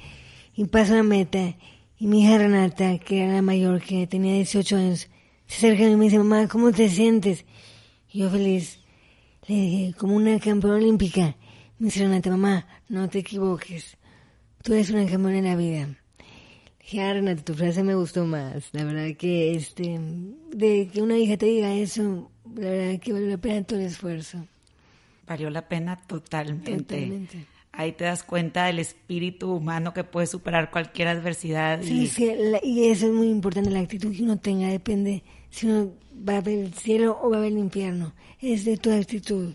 [0.55, 1.57] Y paso la meta.
[1.99, 5.09] Y mi hija Renata, que era la mayor, que tenía 18 años,
[5.47, 7.47] se acerca a mí y me dice, mamá, ¿cómo te sientes?
[8.13, 8.79] Y yo feliz.
[9.47, 11.37] Le dije, como una campeona olímpica.
[11.79, 13.97] Me dice Renata, mamá, no te equivoques.
[14.63, 15.89] Tú eres una campeona en la vida.
[16.93, 18.69] Renata, tu frase me gustó más.
[18.73, 19.99] La verdad que, este,
[20.53, 23.87] de que una hija te diga eso, la verdad que vale la pena todo el
[23.87, 24.47] esfuerzo.
[25.27, 26.77] valió la pena totalmente.
[26.77, 27.47] Totalmente.
[27.73, 31.81] Ahí te das cuenta del espíritu humano que puede superar cualquier adversidad.
[31.83, 35.23] Sí, y sí, la- y eso es muy importante, la actitud que uno tenga, depende
[35.51, 35.93] si uno
[36.29, 38.13] va a ver el cielo o va a ver el infierno.
[38.41, 39.53] Es de tu actitud.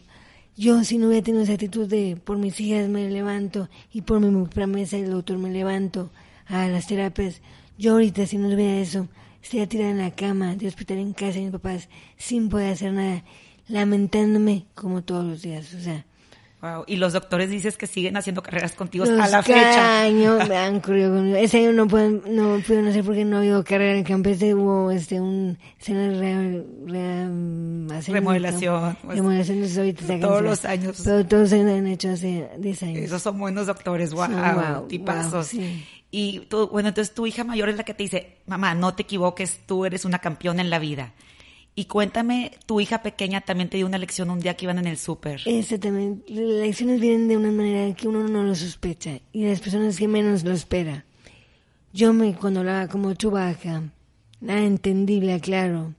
[0.55, 4.21] Yo, si no hubiera tenido esa actitud de por mis hijas me levanto y por
[4.21, 6.09] mi promesa del doctor me levanto
[6.47, 7.41] a las terapias,
[7.77, 9.07] yo ahorita, si no tuviera eso,
[9.41, 12.93] estaría tirada en la cama de hospital en casa de mis papás sin poder hacer
[12.93, 13.23] nada,
[13.67, 15.73] lamentándome como todos los días.
[15.73, 16.05] O sea,
[16.61, 16.83] Wow.
[16.87, 20.01] Y los doctores dices que siguen haciendo carreras contigo Los a la cada fecha.
[20.01, 21.35] año me han corrido conmigo.
[21.37, 24.29] Ese año no pueden, no pudieron hacer porque no había carrera en el campo.
[24.29, 26.63] Este hubo este un escena de
[28.07, 31.01] Remodelación, pues, remodelación está todos los años.
[31.03, 32.99] Pero todos años han hecho hace 10 años.
[32.99, 35.31] Esos son buenos doctores, wow, Son guau, tipazos.
[35.31, 35.85] guau, sí.
[36.17, 39.03] Y tú, bueno, entonces tu hija mayor es la que te dice, mamá, no te
[39.03, 41.11] equivoques, tú eres una campeona en la vida.
[41.75, 44.87] Y cuéntame, tu hija pequeña también te dio una lección un día que iban en
[44.87, 45.41] el súper.
[45.43, 49.59] Este también, las lecciones vienen de una manera que uno no lo sospecha y las
[49.59, 51.03] personas que menos lo espera.
[51.91, 53.83] Yo me, cuando hablaba como chubaca,
[54.39, 55.95] nada entendible, claro,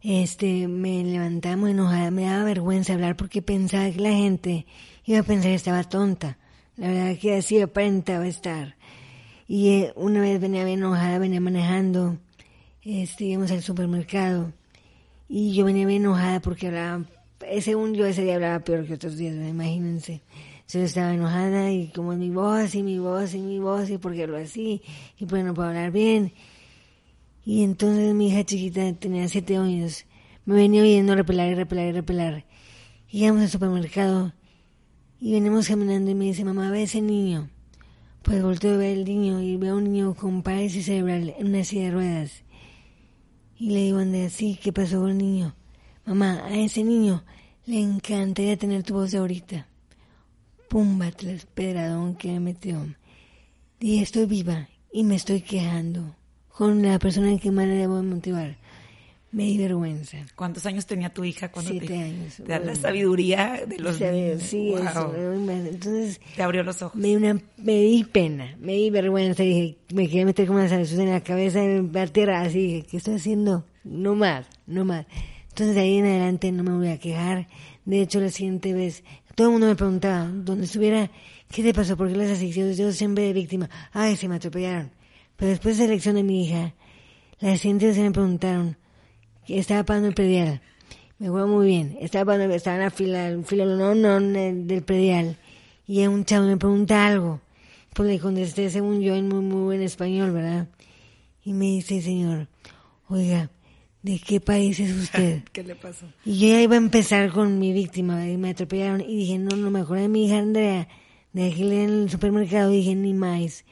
[0.00, 4.64] este, me levantaba muy enojada, me daba vergüenza hablar porque pensaba que la gente
[5.04, 6.38] iba a pensar que estaba tonta.
[6.76, 8.76] La verdad que así aparentaba estar.
[9.46, 12.18] Y eh, una vez venía bien enojada, venía manejando,
[12.82, 14.52] este, íbamos al supermercado
[15.28, 17.04] y yo venía bien enojada porque hablaba,
[17.46, 20.22] eh, según yo ese día hablaba peor que otros días, imagínense.
[20.68, 24.26] Yo estaba enojada y como mi voz y mi voz y mi voz y porque
[24.26, 24.82] lo así
[25.18, 26.32] y porque no puedo hablar bien.
[27.44, 30.06] Y entonces mi hija chiquita tenía siete años,
[30.46, 32.44] me venía oyendo repelar y repelar y repelar.
[33.10, 34.32] Y llegamos al supermercado
[35.20, 37.48] y venimos caminando y me dice, mamá, ve ese niño.
[38.22, 41.48] Pues volteo a ver el niño y veo a un niño con parálisis cerebral en
[41.48, 42.44] una silla de ruedas.
[43.56, 45.54] Y le digo, ande así, ¿qué pasó con el niño?
[46.06, 47.24] Mamá, a ese niño
[47.66, 49.66] le encantaría tener tu voz de ahorita.
[50.68, 52.84] Pum, el pedradón que me metió.
[53.80, 56.16] Dije, estoy viva y me estoy quejando
[56.48, 58.56] con la persona que más le debo motivar.
[59.34, 60.18] Me di vergüenza.
[60.36, 62.36] ¿Cuántos años tenía tu hija cuando Siete te, años.
[62.36, 64.42] te da la sabiduría de los niños?
[64.42, 64.78] Sí, Wow.
[64.86, 65.14] eso.
[65.50, 66.94] Entonces, Te abrió los ojos.
[67.00, 70.68] me di, una, me di pena, me di vergüenza, dije, me quería meter como una
[70.68, 73.64] salud en la cabeza, en la tierra, así, dije, ¿qué estoy haciendo?
[73.84, 75.06] No más, no más.
[75.48, 77.48] Entonces de ahí en adelante no me voy a quejar.
[77.84, 81.10] De hecho, la siguiente vez, todo el mundo me preguntaba, donde estuviera,
[81.50, 81.96] ¿qué te pasó?
[81.96, 82.50] ¿Por qué las así?
[82.52, 84.90] Yo, siempre víctima, ay, se me atropellaron.
[85.36, 86.72] Pero después de la elección de mi hija,
[87.40, 88.76] la siguiente vez me preguntaron,
[89.46, 90.60] que estaba pagando el predial.
[91.18, 91.96] Me acuerdo muy bien.
[92.00, 95.36] Estaba, pagando- estaba en la fila, en fila no, no, del predial.
[95.86, 97.40] Y un chavo me pregunta algo.
[97.94, 100.66] Pues le contesté, según yo, en muy, muy buen español, ¿verdad?
[101.44, 102.48] Y me dice, señor,
[103.08, 103.50] oiga,
[104.02, 105.42] ¿de qué país es usted?
[105.52, 106.06] ¿Qué le pasó?
[106.24, 109.00] Y yo ya iba a empezar con mi víctima, y me atropellaron.
[109.00, 110.88] Y dije, no, no, me acordé de mi hija Andrea,
[111.32, 113.64] de aquí en el supermercado, dije, ni más.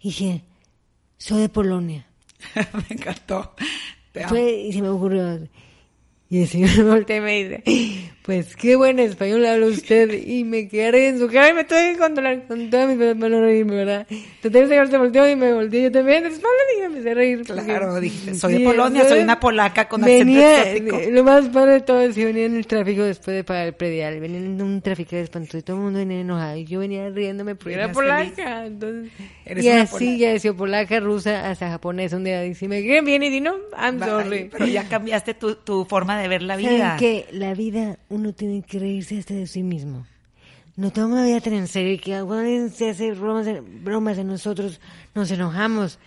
[0.00, 0.44] Y dije,
[1.18, 2.06] soy de Polonia.
[2.54, 3.54] me encantó.
[4.28, 5.48] Fue, y se me ocurrió.
[6.28, 10.10] Y el señor me voltea y me dice, pues qué buen español habla usted.
[10.26, 13.20] Y me quedé en su cara y me tuve que controlar con todas mis palabras
[13.20, 14.06] para no reírme, ¿verdad?
[14.10, 16.18] Entonces el señor se volteó y me volteé yo también.
[16.24, 16.42] Entonces,
[16.76, 17.42] y me empecé a reír.
[17.42, 21.10] Claro, dijiste, soy de Sí, Polonia, soy una polaca con venía, acento exótico.
[21.12, 23.74] Lo más padre de todo es que venía en el tráfico después de pagar el
[23.74, 24.20] predial.
[24.20, 26.56] Venía en un tráfico espantoso y todo el mundo venía enojado.
[26.56, 28.66] Y yo venía riéndome porque era polaca.
[28.66, 29.10] Entonces,
[29.44, 30.16] Eres y una así polaca.
[30.18, 32.16] ya decía polaca, rusa, hasta japonesa.
[32.16, 34.08] Un día dice, me quieren bien y di no, I'm Bye.
[34.08, 34.48] sorry.
[34.52, 36.96] Pero ya cambiaste tu, tu forma de ver la ¿Saben vida.
[36.98, 40.06] que La vida, uno tiene que reírse hasta de sí mismo.
[40.76, 43.46] No tomamos la vida tan en serio y que alguien se hace bromas,
[43.82, 44.80] bromas de nosotros,
[45.14, 45.98] nos enojamos.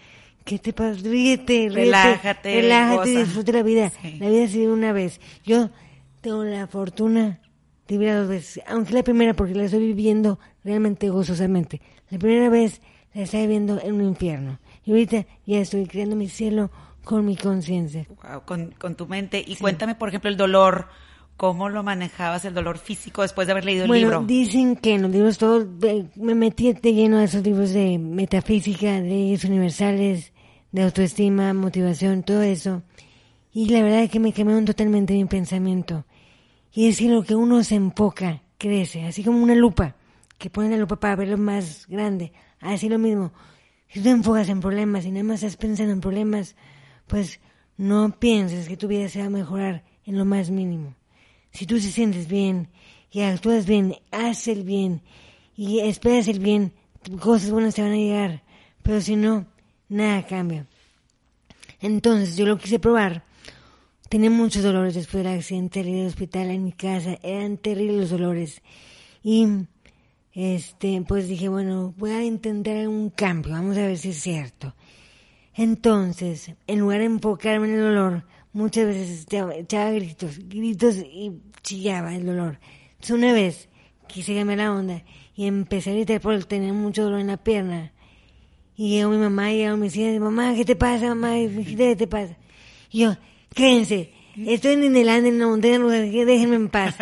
[0.44, 1.00] ¿Qué te pasa?
[1.02, 1.76] Ríete, ríete.
[1.76, 3.92] Relájate, Relájate y disfruta la vida.
[4.02, 4.18] Sí.
[4.20, 5.20] La vida se vive una vez.
[5.44, 5.72] Yo
[6.22, 7.40] tengo la fortuna
[7.88, 8.64] de vivir dos veces.
[8.68, 11.82] Aunque la primera, porque la estoy viviendo realmente gozosamente.
[12.12, 12.82] La primera vez
[13.16, 14.60] la estaba viviendo en un infierno.
[14.84, 16.70] Y ahorita ya estoy creando mi cielo
[17.04, 18.06] con mi conciencia.
[18.24, 19.44] Wow, con, con tu mente.
[19.46, 20.88] Y cuéntame, por ejemplo, el dolor.
[21.38, 24.24] ¿Cómo lo manejabas, el dolor físico, después de haber leído el Bueno, libro?
[24.26, 25.68] dicen que en los libros todos,
[26.16, 30.32] me metí de lleno a esos libros de metafísica, de leyes universales,
[30.72, 32.84] de autoestima, motivación, todo eso.
[33.54, 36.06] Y la verdad es que me cambiaron totalmente mi pensamiento.
[36.74, 39.96] Y es que lo que uno se enfoca, crece, así como una lupa,
[40.38, 42.32] que pone la lupa para verlo más grande.
[42.62, 43.32] Así lo mismo.
[43.90, 46.56] Si tú te enfocas en problemas y nada más estás pensando en problemas,
[47.08, 47.40] pues
[47.78, 50.96] no pienses que tu vida se va a mejorar en lo más mínimo.
[51.56, 52.68] Si tú te sientes bien
[53.10, 55.02] y actúas bien, haces el bien
[55.56, 56.74] y esperas el bien,
[57.22, 58.44] cosas buenas te van a llegar.
[58.84, 59.48] Pero si no,
[59.88, 60.68] nada cambia.
[61.80, 63.24] Entonces yo lo quise probar.
[64.10, 68.62] Tenía muchos dolores después del accidente, del hospital en mi casa, eran terribles los dolores.
[69.24, 69.48] Y
[70.34, 74.76] este, pues dije, bueno, voy a intentar un cambio, vamos a ver si es cierto.
[75.54, 82.16] Entonces, en lugar de enfocarme en el dolor, muchas veces echaba, gritos, gritos y chillaba
[82.16, 82.58] el dolor.
[82.94, 83.70] Entonces una vez
[84.08, 85.04] quise cambiar la onda
[85.36, 87.92] y empecé a gritar porque tenía mucho dolor en la pierna.
[88.78, 91.34] Y llegó mi mamá y llegó mis hijas, mamá, ¿qué te pasa, mamá?
[91.36, 92.38] ¿Qué te pasa?
[92.92, 93.18] Y yo,
[93.54, 96.96] cállense, estoy en Disneyland, en la montaña rusa, déjenme en paz.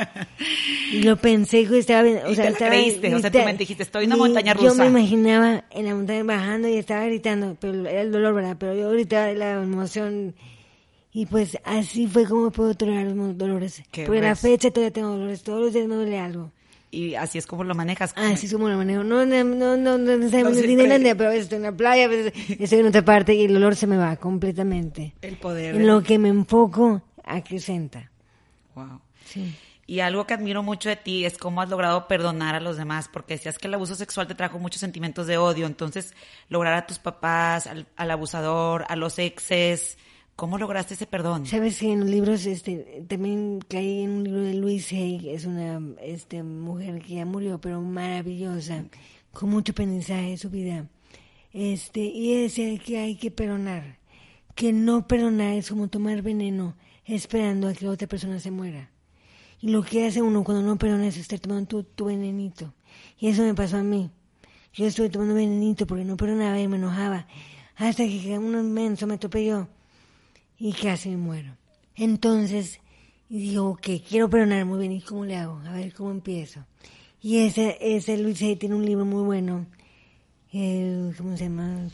[0.92, 3.38] Y lo pensé que estaba bien, o Y sea, te estaba creíste, o sea, tu
[3.40, 4.84] mente dijiste, estoy en una y montaña Yo rusa.
[4.84, 8.56] me imaginaba en la montaña bajando y estaba gritando, pero era el dolor, ¿verdad?
[8.60, 10.36] Pero yo gritaba de la emoción.
[11.14, 13.84] Y pues así fue como puedo tolerar los dolores.
[14.06, 16.52] Porque la fecha todavía tengo dolores, todos los días me duele algo.
[16.90, 18.14] Y así es como lo manejas.
[18.16, 19.04] Así es como lo manejo.
[19.04, 21.72] No, no, no, no, no No, en sí, Disneylandia, pero a veces estoy en la
[21.72, 25.14] playa, a veces estoy en otra parte y el dolor se me va completamente.
[25.22, 25.76] El poder.
[25.76, 28.12] En lo que me enfoco, acrecenta.
[28.76, 29.02] Wow.
[29.26, 29.56] Sí.
[29.86, 33.10] Y algo que admiro mucho de ti es cómo has logrado perdonar a los demás,
[33.12, 36.14] porque decías que el abuso sexual te trajo muchos sentimientos de odio, entonces
[36.48, 39.98] lograr a tus papás, al, al abusador, a los exes,
[40.36, 41.46] ¿cómo lograste ese perdón?
[41.46, 45.46] Sabes que en los libros, este, también caí en un libro de Louise Hay, es
[45.46, 48.86] una, este, mujer que ya murió, pero maravillosa,
[49.32, 50.88] con mucho aprendizaje de su vida.
[51.52, 54.00] Este, y decía que hay que perdonar,
[54.56, 58.90] que no perdonar es como tomar veneno esperando a que la otra persona se muera.
[59.60, 62.74] Y lo que hace uno cuando no perdona es estar tomando tu, tu venenito.
[63.18, 64.10] Y eso me pasó a mí.
[64.74, 67.28] Yo estuve tomando venenito porque no perdonaba y me enojaba.
[67.76, 69.70] Hasta que un inmenso me atropelló
[70.58, 71.58] y casi me muero.
[71.96, 72.80] Entonces,
[73.30, 75.60] digo, ok, quiero perdonar muy bien, ¿y cómo le hago?
[75.66, 76.66] A ver cómo empiezo.
[77.22, 79.66] Y ese, ese Luis Hay tiene un libro muy bueno.
[80.52, 81.90] El, ¿Cómo se llama?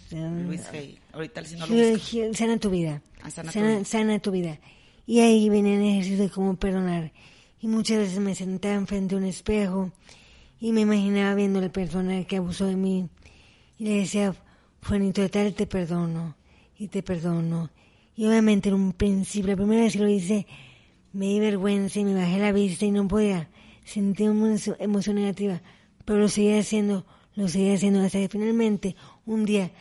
[0.45, 0.99] Luis Hay.
[1.13, 2.37] Ahorita si no lo buscas.
[2.37, 3.01] Sana tu vida.
[3.21, 3.85] Ah, sana tu sana, vida.
[3.85, 4.59] sana tu vida.
[5.05, 7.11] Y ahí venía el ejercicio de cómo perdonar.
[7.61, 9.91] Y muchas veces me sentaba enfrente de un espejo
[10.59, 13.07] y me imaginaba viendo a la persona que abusó de mí.
[13.77, 14.35] Y le decía,
[14.85, 16.35] Juanito de tal, te perdono.
[16.77, 17.69] Y te perdono.
[18.19, 20.45] Y obviamente en un principio, la primera vez que lo hice,
[21.13, 23.49] me di vergüenza y me bajé la vista y no podía.
[23.85, 25.61] Sentí una emoción negativa,
[26.03, 27.05] pero lo seguía haciendo,
[27.35, 29.71] lo seguía haciendo hasta que finalmente un día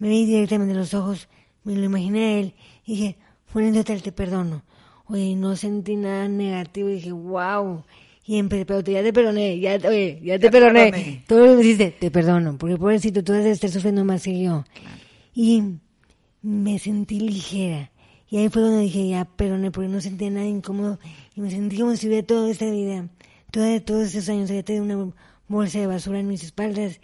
[0.00, 1.28] me vi directamente en los ojos,
[1.62, 2.54] me lo imaginé a él
[2.84, 4.64] y dije, Fuera tal, te perdono.
[5.06, 7.84] Oye, no sentí nada negativo y dije, wow.
[8.26, 11.22] Y empecé, pero ya te perdoné, ya, oye, ya te perdoné.
[11.28, 14.64] Todo lo que hiciste, te perdono, porque pobrecito, tú debes estar sufriendo más que yo.
[15.32, 15.78] Y
[16.44, 17.90] me sentí ligera.
[18.28, 20.98] Y ahí fue donde dije, ya perdoné, porque no sentía nada incómodo.
[21.34, 23.08] Y me sentí como si hubiera toda esta vida,
[23.50, 25.14] toda, todos esos años, había tenido una
[25.48, 27.00] bolsa de basura en mis espaldas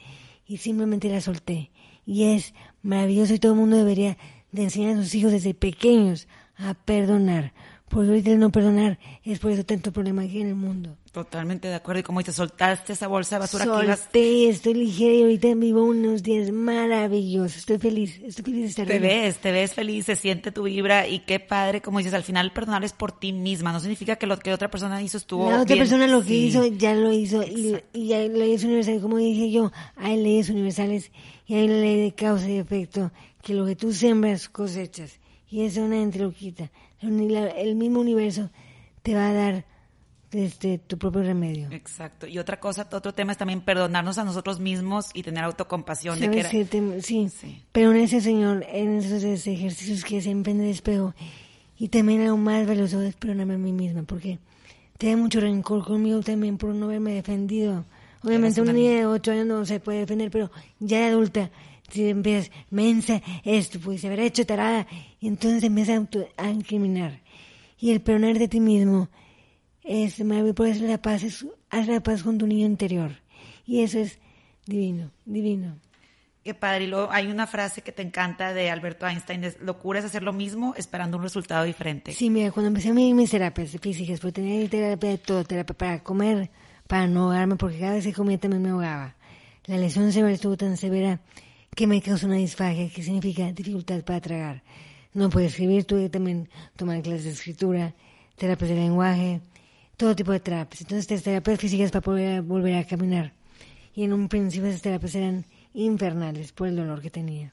[0.46, 1.70] y simplemente la solté.
[2.04, 4.18] Y es maravilloso y todo el mundo debería
[4.52, 7.54] de enseñar a sus hijos desde pequeños a perdonar.
[7.90, 10.96] Porque ahorita el no perdonar es por eso tanto problema aquí en el mundo.
[11.10, 11.98] Totalmente de acuerdo.
[11.98, 16.22] Y como dices, soltaste esa bolsa de basura Solté, estoy ligera y ahorita vivo unos
[16.22, 17.56] días maravillosos.
[17.56, 21.08] Estoy feliz, estoy feliz de estar Te ves, te ves feliz, se siente tu vibra
[21.08, 23.72] y qué padre, como dices, al final perdonar es por ti misma.
[23.72, 26.64] No significa que lo que otra persona hizo estuvo La otra persona lo que hizo,
[26.66, 27.42] ya lo hizo.
[27.42, 31.10] Y, y, hay leyes universales, como dije yo, hay leyes universales
[31.44, 33.10] y hay la ley de causa y efecto,
[33.42, 35.18] que lo que tú sembras cosechas.
[35.50, 36.70] Y eso lo quita
[37.00, 38.50] el mismo universo
[39.02, 39.64] te va a dar
[40.32, 41.68] este, tu propio remedio.
[41.72, 42.26] Exacto.
[42.26, 46.20] Y otra cosa, otro tema es también perdonarnos a nosotros mismos y tener autocompasión.
[46.20, 46.44] De que
[47.02, 47.32] sí,
[47.72, 51.14] pero en ese Señor, en esos ejercicios que se emprende de espejo,
[51.76, 54.38] y también algo más veloz es perdonarme a mí misma, porque
[54.98, 57.84] tengo mucho rencor conmigo también por no haberme defendido.
[58.22, 61.50] Obviamente una niña de 8 años no se puede defender, pero ya de adulta
[61.90, 64.86] si empiezas, mensa, esto, pues haber hecho tarada,
[65.18, 67.20] y entonces empiezas a, incriminar.
[67.78, 69.08] Y el perdonar de ti mismo
[69.82, 73.12] es maravilloso, por eso la paz es, haz la paz con tu niño interior.
[73.66, 74.18] Y eso es
[74.66, 75.78] divino, divino.
[76.42, 76.84] Qué padre.
[76.84, 80.22] Y luego hay una frase que te encanta de Alberto Einstein, es, locura es hacer
[80.22, 82.12] lo mismo esperando un resultado diferente.
[82.12, 86.02] Sí, mira, cuando empecé a mis terapias físicas, porque tenía terapia de todo, terapia para
[86.02, 86.50] comer,
[86.86, 89.16] para no ahogarme, porque cada vez que comía también me ahogaba.
[89.66, 91.20] La lesión severa estuvo tan severa
[91.74, 94.62] que me causa una disfagia, que significa dificultad para tragar.
[95.14, 97.94] No puedo escribir, tuve también tomar clases de escritura,
[98.36, 99.40] terapias de lenguaje,
[99.96, 100.82] todo tipo de terapias.
[100.82, 103.32] Entonces, las terapias físicas para poder volver a caminar.
[103.94, 107.52] Y en un principio esas terapias eran infernales por el dolor que tenía.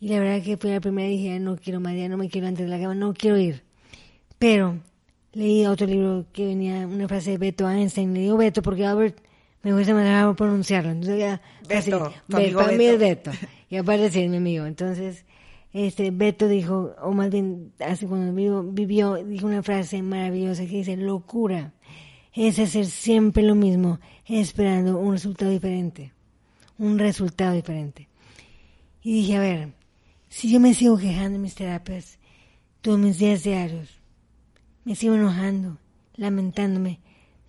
[0.00, 2.46] Y la verdad que fue la primera y dije, no quiero más, no me quiero
[2.46, 3.62] antes de la cama, no quiero ir.
[4.38, 4.78] Pero
[5.32, 8.14] leí otro libro que venía una frase de Beto Einstein.
[8.14, 9.18] Le digo Beto porque Albert
[9.62, 10.90] me gusta más pronunciarlo.
[10.90, 13.30] Entonces ya, Beto, para mí es Beto.
[13.68, 14.66] Y aparte sí, mi amigo.
[14.66, 15.24] Entonces,
[15.72, 20.78] este, Beto dijo, o más bien, hace cuando vivió, vivió, dijo una frase maravillosa que
[20.78, 21.72] dice, locura
[22.32, 26.12] es hacer siempre lo mismo, esperando un resultado diferente.
[26.78, 28.08] Un resultado diferente.
[29.02, 29.72] Y dije, a ver,
[30.28, 32.18] si yo me sigo quejando en mis terapias,
[32.80, 34.00] todos mis días diarios,
[34.84, 35.78] me sigo enojando,
[36.16, 37.00] lamentándome,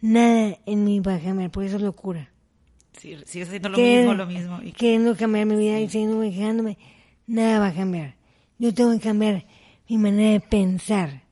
[0.02, 2.30] nada en mí va a cambiar, por eso es locura.
[2.98, 4.60] Sí, sigues haciendo lo mismo, lo mismo.
[4.62, 4.74] Y...
[4.74, 6.78] Queriendo cambiar mi vida y siguiendo quejándome,
[7.28, 8.16] nada va a cambiar.
[8.60, 9.46] Yo tengo que cambiar
[9.88, 11.24] mi manera de pensar,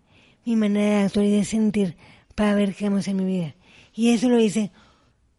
[0.45, 1.97] mi manera de actuar y de sentir
[2.35, 3.55] para ver qué vamos en mi vida.
[3.93, 4.71] Y eso lo hice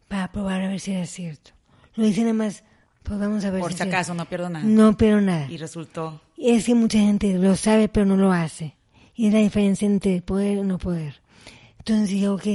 [0.09, 1.53] para probar a ver si era cierto.
[1.95, 2.63] Lo hice nada más,
[3.03, 4.65] pues vamos a ver Por si acaso, no pierdo nada.
[4.65, 5.51] No pierdo nada.
[5.51, 6.21] Y resultó.
[6.37, 8.77] Y es que mucha gente lo sabe, pero no lo hace.
[9.15, 11.21] Y es la diferencia entre poder y no poder.
[11.79, 12.47] Entonces dije, ok,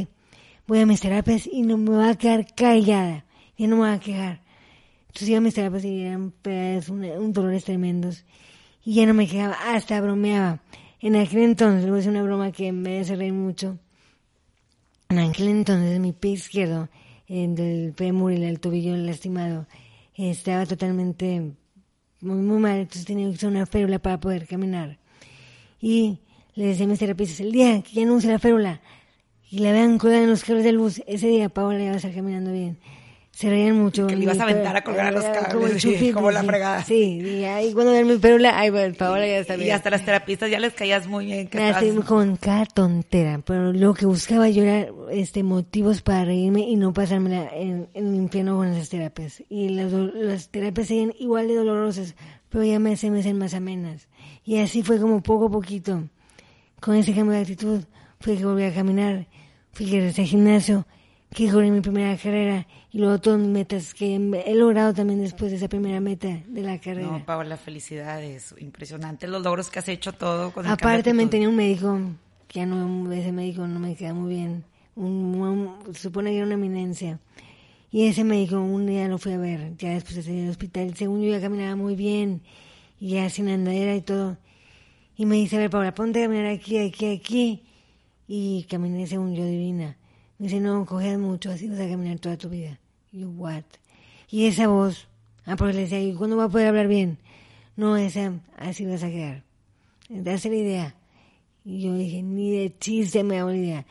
[0.68, 3.26] voy a mis terapias y no me voy a quedar callada,
[3.58, 4.42] y no me voy a quejar.
[5.08, 8.26] Entonces iba a mis terapias y eran pues, un, dolores tremendos
[8.84, 10.62] y ya no me quejaba, hasta bromeaba.
[11.00, 13.78] En aquel entonces, voy a una broma que me hace reír mucho.
[15.10, 16.90] En aquel entonces mi pie izquierdo,
[17.28, 19.68] el fémur y el tobillo lastimado,
[20.16, 21.54] estaba totalmente
[22.22, 24.98] muy, muy mal, entonces tenía que usar una férula para poder caminar.
[25.80, 26.20] Y
[26.56, 28.82] le decía a mis terapistas, el día que ya no use la férula,
[29.56, 32.14] y la vean colgada en los cables de luz, ese día Paola iba a estar
[32.14, 32.78] caminando bien.
[33.32, 34.06] Se reían mucho.
[34.06, 36.84] Que le ibas a aventar a colgar a los cables, como, la fregada.
[36.84, 39.70] Sí, y ahí cuando ven mi perula, ay, bueno, Paola ya está bien.
[39.70, 41.50] Y hasta las terapistas ya les caías muy bien.
[41.74, 46.76] Así, con cada tontera, pero lo que buscaba yo era este, motivos para reírme y
[46.76, 49.42] no pasármela en, en el infierno con esas terapias.
[49.48, 52.14] Y las, las terapias siguen igual de dolorosas,
[52.50, 54.10] pero ya me, se me hacen más amenas.
[54.44, 56.04] Y así fue como poco a poquito,
[56.82, 57.82] con ese cambio de actitud,
[58.20, 59.28] fue que volví a caminar
[59.78, 60.86] regresé al gimnasio,
[61.34, 65.52] que jugué mi primera carrera y luego todas mis metas que he logrado también después
[65.52, 67.08] de esa primera meta de la carrera.
[67.08, 71.58] No, Paola, felicidades, impresionante los logros que has hecho todo con Aparte me tenía un
[71.58, 72.00] médico,
[72.48, 74.64] que ya no, ese médico no me queda muy bien,
[74.96, 77.20] un, se supone que era una eminencia.
[77.92, 80.96] Y ese médico un día lo fui a ver, ya después de salir del hospital,
[80.96, 82.42] según yo ya caminaba muy bien,
[83.00, 84.38] y ya sin andadera y todo.
[85.18, 87.64] Y me dice, a ver, Paula, ponte a caminar aquí, aquí, aquí.
[88.28, 89.98] Y caminé según yo divina.
[90.38, 92.80] Me dice, no, coges mucho, así vas a caminar toda tu vida.
[93.12, 93.64] Y yo, what?
[94.30, 95.08] Y esa voz,
[95.46, 97.18] ah, porque le decía, ¿y cuándo va a poder hablar bien?
[97.78, 99.44] No, esa, así vas a quedar.
[100.10, 100.96] Dase la idea.
[101.64, 103.86] Y yo dije, ni de chiste me hago la idea.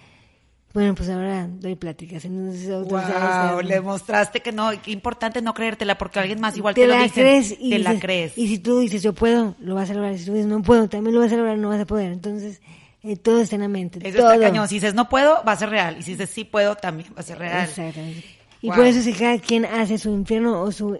[0.72, 2.24] Bueno, pues ahora doy pláticas.
[2.24, 6.80] Entonces, wow, le mostraste que no, qué importante no creértela porque alguien más igual te
[6.82, 7.20] te, lo la dice.
[7.20, 8.39] crees y te la dices- crees.
[8.39, 10.18] Y si tú dices yo puedo, lo vas a lograr.
[10.18, 12.11] Si tú dices no puedo, también lo vas a lograr, no vas a poder.
[12.12, 12.61] Entonces,
[13.05, 14.00] eh, todo está en la mente.
[14.07, 14.32] Eso todo.
[14.32, 14.66] está cañón.
[14.68, 15.96] Si dices no puedo, va a ser real.
[15.98, 17.64] Y si dices sí puedo, también va a ser real.
[17.68, 18.24] Exactamente.
[18.62, 18.76] Y Wow.
[18.76, 20.98] por eso es que cada quien hace su infierno o su,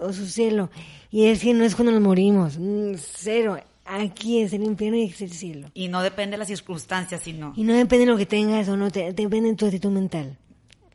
[0.00, 0.70] o su cielo.
[1.10, 2.58] Y es que no es cuando nos morimos.
[2.58, 3.58] mm, Cero.
[3.88, 5.68] Aquí es el infierno y es el cielo.
[5.72, 8.76] Y no depende de las circunstancias, sino Y no depende de lo que tengas o
[8.76, 10.36] no, te, depende de tu actitud mental.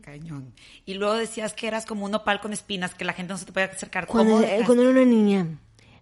[0.01, 0.53] cañón.
[0.85, 3.45] Y luego decías que eras como un nopal con espinas, que la gente no se
[3.45, 4.07] te podía acercar.
[4.07, 5.47] Cuando, cuando era una niña,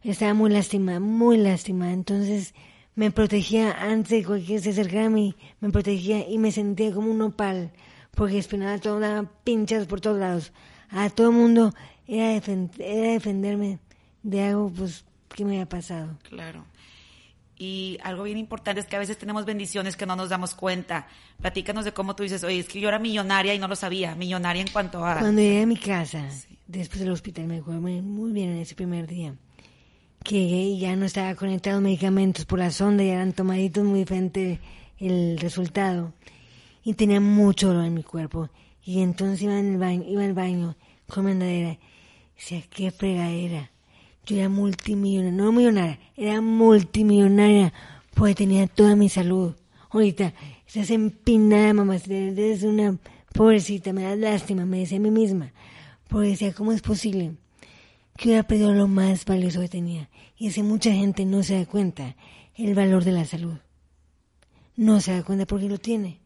[0.03, 1.93] estaba muy lástima, muy lástima.
[1.93, 2.53] Entonces
[2.99, 7.09] me protegía antes de cualquier se acercara a mí, me protegía y me sentía como
[7.11, 7.71] un nopal,
[8.11, 10.51] porque espinaba todo, daba pinchas por todos lados.
[10.89, 11.73] A todo mundo
[12.07, 13.79] era, defen- era defenderme
[14.21, 16.17] de algo pues que me había pasado.
[16.23, 16.65] Claro.
[17.57, 21.07] Y algo bien importante es que a veces tenemos bendiciones que no nos damos cuenta.
[21.41, 24.13] Platícanos de cómo tú dices, oye, es que yo era millonaria y no lo sabía.
[24.15, 25.19] Millonaria en cuanto a...
[25.19, 26.25] Cuando llegué a mi casa,
[26.67, 29.35] después del hospital, me acuerdo muy bien en ese primer día,
[30.29, 34.59] que y ya no estaba conectado medicamentos por la sonda, ya eran tomaditos muy diferente
[34.99, 36.13] el resultado.
[36.83, 38.47] Y tenía mucho dolor en mi cuerpo.
[38.83, 40.75] Y entonces iba, en el baño, iba al baño
[41.07, 41.71] con mi andadera.
[41.71, 41.79] Y
[42.35, 43.71] decía, qué fregadera.
[44.27, 47.73] Yo era multimillonaria, no millonaria, era multimillonaria,
[48.13, 49.55] porque tenía toda mi salud.
[49.89, 50.35] Ahorita,
[50.67, 52.99] estás empinada, mamá, eres una
[53.33, 55.53] pobrecita, me da lástima, me decía a mí misma.
[56.07, 57.31] Porque decía, ¿cómo es posible
[58.19, 60.09] que hubiera perdido lo más valioso que tenía?
[60.37, 62.15] Y es que mucha gente no se da cuenta
[62.55, 63.55] el valor de la salud.
[64.75, 66.19] No se da cuenta porque lo tiene.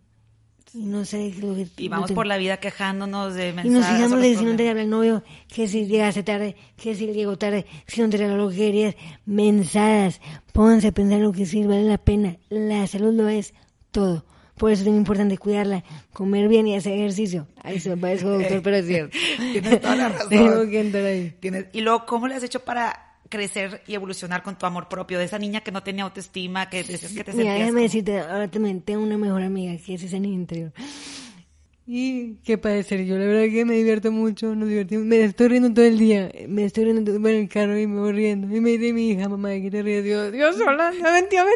[0.73, 3.95] Y no sabe lo que Y vamos por la vida quejándonos de Y nos mensajes.
[3.95, 7.37] fijamos de si no te habla el novio, que si llegaste tarde, que si llegó
[7.37, 8.95] tarde, si no te regaló lo que querías.
[9.25, 10.19] Mensadas.
[10.51, 12.37] Pónganse a pensar lo que sí vale la pena.
[12.49, 13.53] La salud lo es
[13.91, 14.25] todo.
[14.63, 15.83] Por eso es muy importante cuidarla,
[16.13, 17.49] comer bien y hacer ejercicio.
[17.61, 19.17] Ahí se me parece doctor, pero es cierto.
[19.51, 20.29] Tienes toda la razón.
[20.29, 21.35] Tengo que entrar ahí.
[21.41, 25.19] Tienes- Y luego, ¿cómo le has hecho para crecer y evolucionar con tu amor propio?
[25.19, 27.59] De esa niña que no tenía autoestima, que decías que te Mira, sentías...
[27.59, 30.71] déjame decirte, ahora también tengo una mejor amiga que es esa niña interior.
[31.85, 35.73] Y qué padecer yo, la verdad que me divierto mucho, nos divertimos, me estoy riendo
[35.73, 38.55] todo el día, me estoy riendo todo- el carro y me voy riendo.
[38.55, 40.01] Y me dice mi hija, mamá, ¿de qué te ríes?
[40.05, 41.49] Dios, Dios sola, no me entiendo,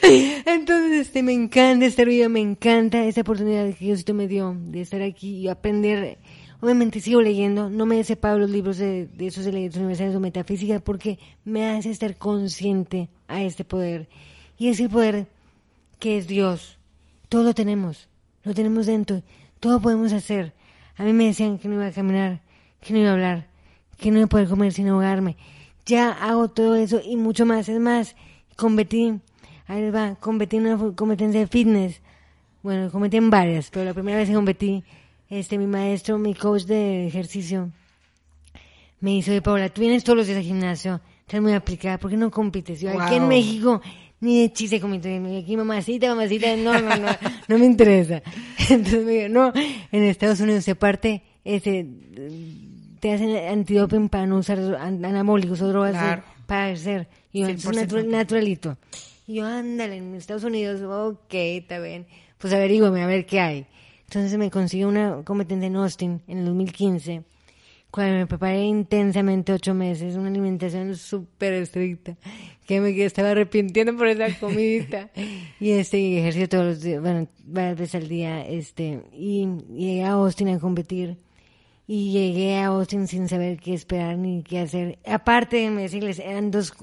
[0.00, 0.50] me entiendo.
[0.50, 4.80] Entonces, este, me encanta esta vida, me encanta esta oportunidad que Diosito me dio de
[4.80, 6.16] estar aquí y aprender.
[6.60, 10.14] Obviamente sigo leyendo, no me he separado los libros de, de esos de leyes universales
[10.16, 14.08] o metafísica porque me hace estar consciente a este poder.
[14.58, 15.26] Y ese poder
[15.98, 16.78] que es Dios.
[17.28, 18.08] Todo lo tenemos,
[18.44, 19.22] lo tenemos dentro,
[19.60, 20.52] todo podemos hacer.
[20.96, 22.40] A mí me decían que no iba a caminar,
[22.80, 23.46] que no iba a hablar,
[23.98, 25.36] que no iba a poder comer sin ahogarme.
[25.86, 27.68] Ya hago todo eso y mucho más.
[27.68, 28.14] Es más,
[28.56, 29.20] competí,
[29.66, 32.00] ahí va, competí en una competencia de fitness.
[32.62, 34.82] Bueno, competí en varias, pero la primera vez que competí,
[35.30, 37.70] este, mi maestro, mi coach de ejercicio,
[39.00, 42.10] me dice, oye, Paula, tú vienes todos los días al gimnasio, estás muy aplicada, ¿por
[42.10, 42.80] qué no compites?
[42.80, 43.28] Yo, aquí en Wow.
[43.28, 43.80] México,
[44.20, 47.08] ni de chiste compito, y aquí mamacita, mamacita, no, no, no,
[47.48, 48.22] no me interesa.
[48.70, 51.86] Entonces me dijo, no, en Estados Unidos se parte, este,
[53.00, 56.22] te hacen antidoping para no usar an- anabólicos o drogas Claro.
[56.46, 57.08] para hacer.
[57.32, 58.76] Y yo, es 100% natu- naturalito.
[59.26, 62.06] Y yo, ándale, en Estados Unidos, ok, está bien.
[62.38, 63.66] Pues averígüeme, a ver qué hay.
[64.06, 67.22] Entonces me consiguió una competencia en Austin en el 2015,
[67.90, 72.16] cuando me preparé intensamente ocho meses, una alimentación súper estricta,
[72.68, 75.08] que me estaba arrepintiendo por esa comidita.
[75.58, 80.04] y este, y ejercicio todos los días, bueno, varias veces al día, este, y llegué
[80.04, 81.16] a Austin a competir.
[81.86, 84.98] Y llegué a Austin sin saber qué esperar ni qué hacer.
[85.06, 86.74] Aparte de decirles, eran dos,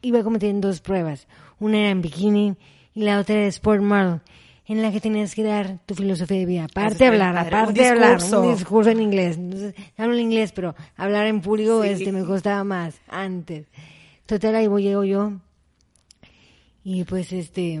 [0.00, 1.28] iba a competir en dos pruebas.
[1.60, 2.56] Una era en bikini
[2.94, 4.20] y la otra era Sport Model,
[4.66, 6.64] en la que tenías que dar tu filosofía de vida.
[6.64, 9.36] Aparte hablar, aparte hablar, un discurso en inglés.
[9.36, 11.90] Entonces, hablo en inglés, pero hablar en público Sí.
[11.90, 13.66] este, me costaba más antes.
[14.26, 15.32] Total, ahí voy, llego yo.
[16.82, 17.80] Y pues, este,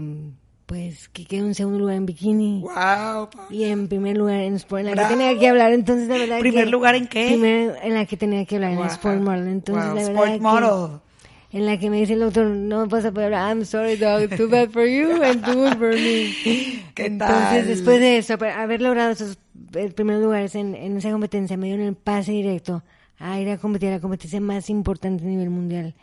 [0.66, 2.60] pues, que quedé en segundo lugar en bikini.
[2.62, 3.28] Wow.
[3.50, 5.08] Y en primer lugar en Sport, en la Bravo.
[5.08, 7.28] que tenía que hablar, entonces la verdad ¿Primer que- lugar en qué?
[7.28, 8.84] Primer en la que tenía que hablar, Wow.
[8.84, 9.48] en Sport Model.
[9.48, 11.00] Entonces Wow, la Sport verdad que- Model.
[11.52, 14.28] en la que me dice el doctor, no vas a poder hablar, I'm sorry dog,
[14.36, 16.32] too bad for you and too good for me.
[16.94, 17.66] ¿Qué Entonces tal?
[17.66, 19.38] después de eso, haber logrado esos
[19.74, 22.82] eh, primeros lugares en, en esa competencia, me dieron el pase directo
[23.18, 25.94] a ir a competir a la competencia más importante a nivel mundial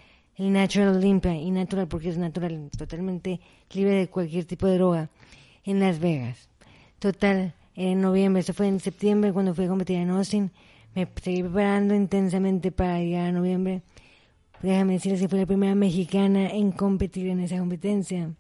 [0.41, 3.39] el Natural Limpia, y natural porque es natural, totalmente
[3.73, 5.09] libre de cualquier tipo de droga,
[5.63, 6.49] en Las Vegas.
[6.97, 10.49] Total, en noviembre, eso fue en septiembre cuando fui a competir en Austin,
[10.95, 13.83] me seguí preparando intensamente para llegar a noviembre.
[14.63, 18.31] Déjame decirles que fui la primera mexicana en competir en esa competencia.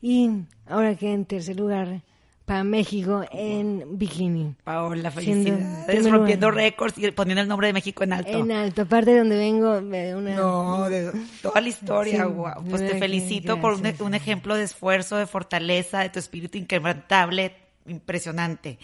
[0.00, 0.30] Y
[0.66, 2.02] ahora quedé en tercer lugar
[2.44, 4.54] para México en bikini.
[4.64, 6.10] Paola, felicidades.
[6.10, 8.38] Rompiendo récords y poniendo el nombre de México en alto.
[8.38, 10.34] En alto, aparte de donde vengo, de una...
[10.34, 14.64] No, de toda la historia, Sí, de Pues te felicito por un, un ejemplo de
[14.64, 17.54] esfuerzo, de fortaleza, de tu espíritu inquebrantable,
[17.86, 18.78] impresionante.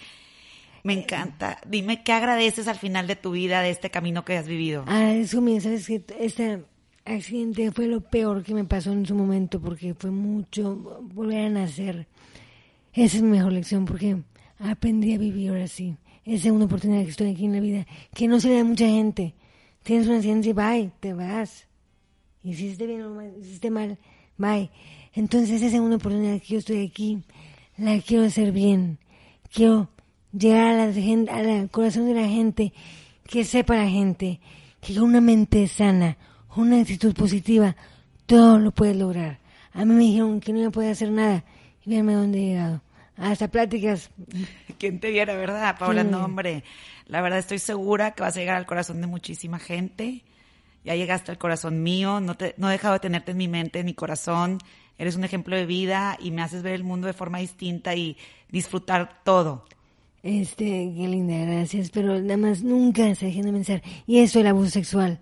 [0.83, 1.59] Me encanta.
[1.67, 4.85] Dime qué agradeces al final de tu vida, de este camino que has vivido.
[4.87, 6.65] Ah, eso mira, sabes que este
[7.05, 11.51] accidente fue lo peor que me pasó en su momento porque fue mucho volver a
[11.51, 12.07] nacer.
[12.93, 14.17] Esa es mi mejor lección porque
[14.59, 15.97] aprendí a vivir ahora sí.
[16.25, 18.65] Es segunda oportunidad que estoy aquí en la vida, que no se le da a
[18.65, 19.35] mucha gente.
[19.83, 21.67] Tienes una accidente y bye, te vas.
[22.43, 23.99] Hiciste bien o mal, hiciste mal,
[24.37, 24.71] bye.
[25.15, 27.23] Entonces esa segunda oportunidad que yo estoy aquí,
[27.77, 28.99] la quiero hacer bien.
[29.53, 29.89] Quiero
[30.33, 32.73] llegar a la gente, al corazón de la gente,
[33.25, 34.41] que sepa la gente
[34.81, 36.17] que con una mente sana,
[36.57, 37.77] una actitud positiva,
[38.27, 39.39] todo lo puedes lograr.
[39.73, 41.45] A mí me dijeron que no iba a poder hacer nada
[41.91, 42.83] y véanme dónde he llegado.
[43.17, 44.11] Hasta pláticas.
[44.79, 46.05] ¿Quién te viera, verdad, Paula?
[46.05, 46.63] No, hombre.
[47.07, 50.23] La verdad estoy segura que vas a llegar al corazón de muchísima gente.
[50.85, 52.21] Ya llegaste al corazón mío.
[52.21, 54.59] No, te, no he dejado de tenerte en mi mente, en mi corazón.
[54.99, 58.17] Eres un ejemplo de vida y me haces ver el mundo de forma distinta y
[58.51, 59.65] disfrutar todo.
[60.23, 61.91] Este, qué linda, gracias.
[61.91, 63.83] Pero nada más nunca se dejen de pensar.
[64.07, 65.19] Y eso, el abuso sexual.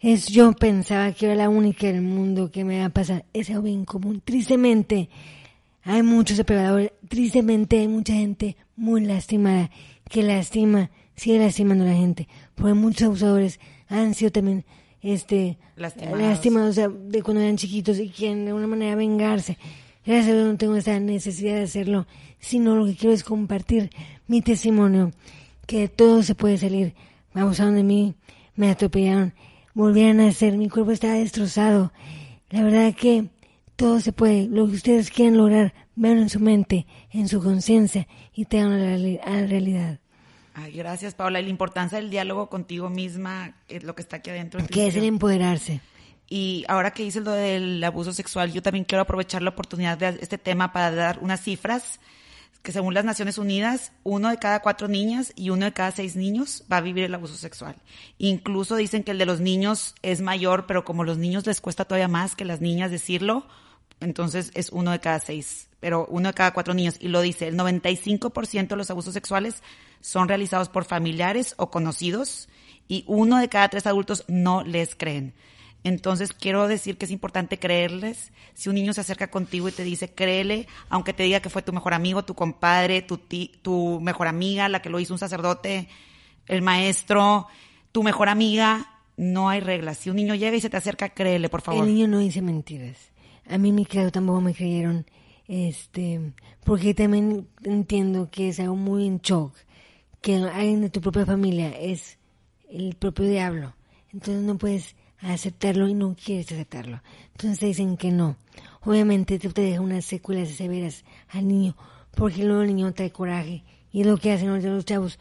[0.00, 3.24] Es, yo pensaba que era la única del mundo que me va a pasar.
[3.32, 4.20] Es algo bien común.
[4.22, 5.08] Tristemente,
[5.84, 6.92] hay muchos depredadores.
[7.08, 9.70] Tristemente, hay mucha gente muy lastimada
[10.08, 12.28] que lastima, sigue lastimando a la gente.
[12.54, 14.64] Porque muchos abusadores han sido también,
[15.02, 16.20] este, Lastimados.
[16.20, 19.58] lastimados o sea, de cuando eran chiquitos y quieren de alguna manera vengarse.
[20.06, 22.06] Gracias a Dios no tengo esa necesidad de hacerlo,
[22.38, 23.90] sino lo que quiero es compartir
[24.26, 25.12] mi testimonio,
[25.66, 26.94] que de todo se puede salir.
[27.32, 28.14] Me abusaron de mí,
[28.54, 29.34] me atropellaron,
[29.72, 31.92] volvieron a nacer, mi cuerpo estaba destrozado.
[32.50, 33.28] La verdad que
[33.76, 38.06] todo se puede, lo que ustedes quieran lograr, vean en su mente, en su conciencia
[38.34, 39.98] y tengan a la, realidad.
[40.54, 41.40] Ay, gracias, Paula.
[41.40, 44.64] Y la importancia del diálogo contigo misma es lo que está aquí adentro.
[44.66, 45.80] Que es el empoderarse.
[46.28, 50.18] Y ahora que hice lo del abuso sexual, yo también quiero aprovechar la oportunidad de
[50.20, 52.00] este tema para dar unas cifras
[52.64, 56.16] que según las Naciones Unidas, uno de cada cuatro niñas y uno de cada seis
[56.16, 57.76] niños va a vivir el abuso sexual.
[58.16, 61.84] Incluso dicen que el de los niños es mayor, pero como los niños les cuesta
[61.84, 63.46] todavía más que las niñas decirlo,
[64.00, 66.96] entonces es uno de cada seis, pero uno de cada cuatro niños.
[67.00, 69.62] Y lo dice, el 95% de los abusos sexuales
[70.00, 72.48] son realizados por familiares o conocidos
[72.88, 75.34] y uno de cada tres adultos no les creen.
[75.84, 78.32] Entonces quiero decir que es importante creerles.
[78.54, 81.62] Si un niño se acerca contigo y te dice, créele, aunque te diga que fue
[81.62, 85.18] tu mejor amigo, tu compadre, tu, ti- tu mejor amiga, la que lo hizo un
[85.18, 85.88] sacerdote,
[86.46, 87.46] el maestro,
[87.92, 89.98] tu mejor amiga, no hay reglas.
[89.98, 91.84] Si un niño llega y se te acerca, créele, por favor.
[91.86, 92.96] El niño no dice mentiras.
[93.46, 95.04] A mí mi claro tampoco me creyeron,
[95.46, 96.32] este,
[96.64, 99.54] porque también entiendo que es algo muy en shock,
[100.22, 102.16] que alguien de tu propia familia es
[102.70, 103.74] el propio diablo.
[104.12, 104.96] Entonces no puedes
[105.32, 107.00] aceptarlo y no quieres aceptarlo.
[107.32, 108.36] Entonces te dicen que no.
[108.82, 111.76] Obviamente te, te deja unas secuelas severas al niño,
[112.14, 113.62] porque luego el niño trae coraje.
[113.92, 115.18] Y es lo que hacen los chavos.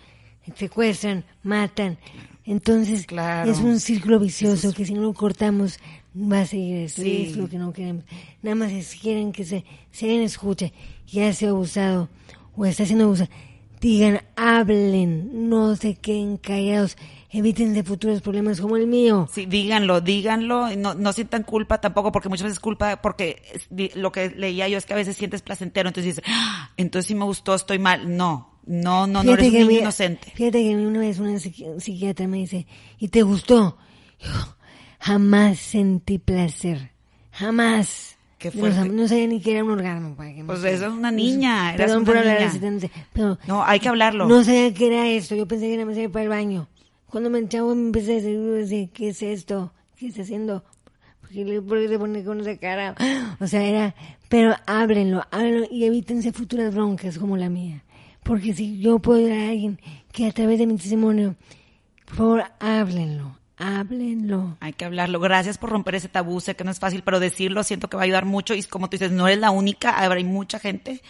[0.56, 1.98] Secuestran, matan.
[2.46, 3.50] Entonces Claro.
[3.50, 5.80] es un círculo vicioso que si no lo cortamos
[6.16, 7.28] va a seguir Sí.
[7.30, 8.04] es lo que no queremos.
[8.42, 10.72] Nada más es quieren que se, si alguien escucha
[11.10, 12.10] y ha sido abusado
[12.58, 13.30] o está siendo abusado,
[13.80, 16.98] digan, hablen, no se queden callados,
[17.34, 19.28] eviten de futuros problemas como el mío.
[19.32, 23.42] Sí, díganlo, díganlo, no, no sientan culpa tampoco, porque muchas veces culpa, porque
[23.96, 27.16] lo que leía yo es que a veces sientes placentero, entonces dices, "Ah, entonces si
[27.16, 28.16] me gustó, estoy mal.
[28.16, 30.32] No, no, no, no eres un niño inocente.
[30.36, 32.66] Fíjate que una vez una psiqui- psiquiatra me dice,
[33.00, 33.78] ¿y te gustó?
[34.20, 34.30] Yo
[35.00, 36.92] jamás sentí placer.
[37.32, 38.18] Jamás.
[38.46, 40.16] Am- no sabía ni que era un orgasmo.
[40.16, 42.60] Para que me Pues eso es una niña, Perdón una por hablar así
[43.14, 44.28] pero No, hay que hablarlo.
[44.28, 45.34] no sabía que era esto.
[45.36, 46.68] Yo pensé que era más para el baño.
[47.14, 49.72] Cuando me me empecé a decir, ¿qué es esto?
[49.96, 50.64] ¿Qué está haciendo?
[51.22, 52.96] ¿Por qué le, se pone con esa cara?
[53.40, 53.94] O sea, era,
[54.30, 57.84] pero háblenlo, háblenlo y evítense futuras broncas como la mía.
[58.24, 59.80] Porque si yo puedo ayudar a alguien
[60.12, 61.36] que a través de mi testimonio,
[62.06, 64.58] por favor, háblenlo, háblenlo.
[64.60, 65.20] Hay que hablarlo.
[65.20, 66.42] Gracias por romper ese tabú.
[66.42, 68.56] Sé que no es fácil, pero decirlo siento que va a ayudar mucho.
[68.56, 71.04] Y como tú dices, no eres la única, habrá mucha gente.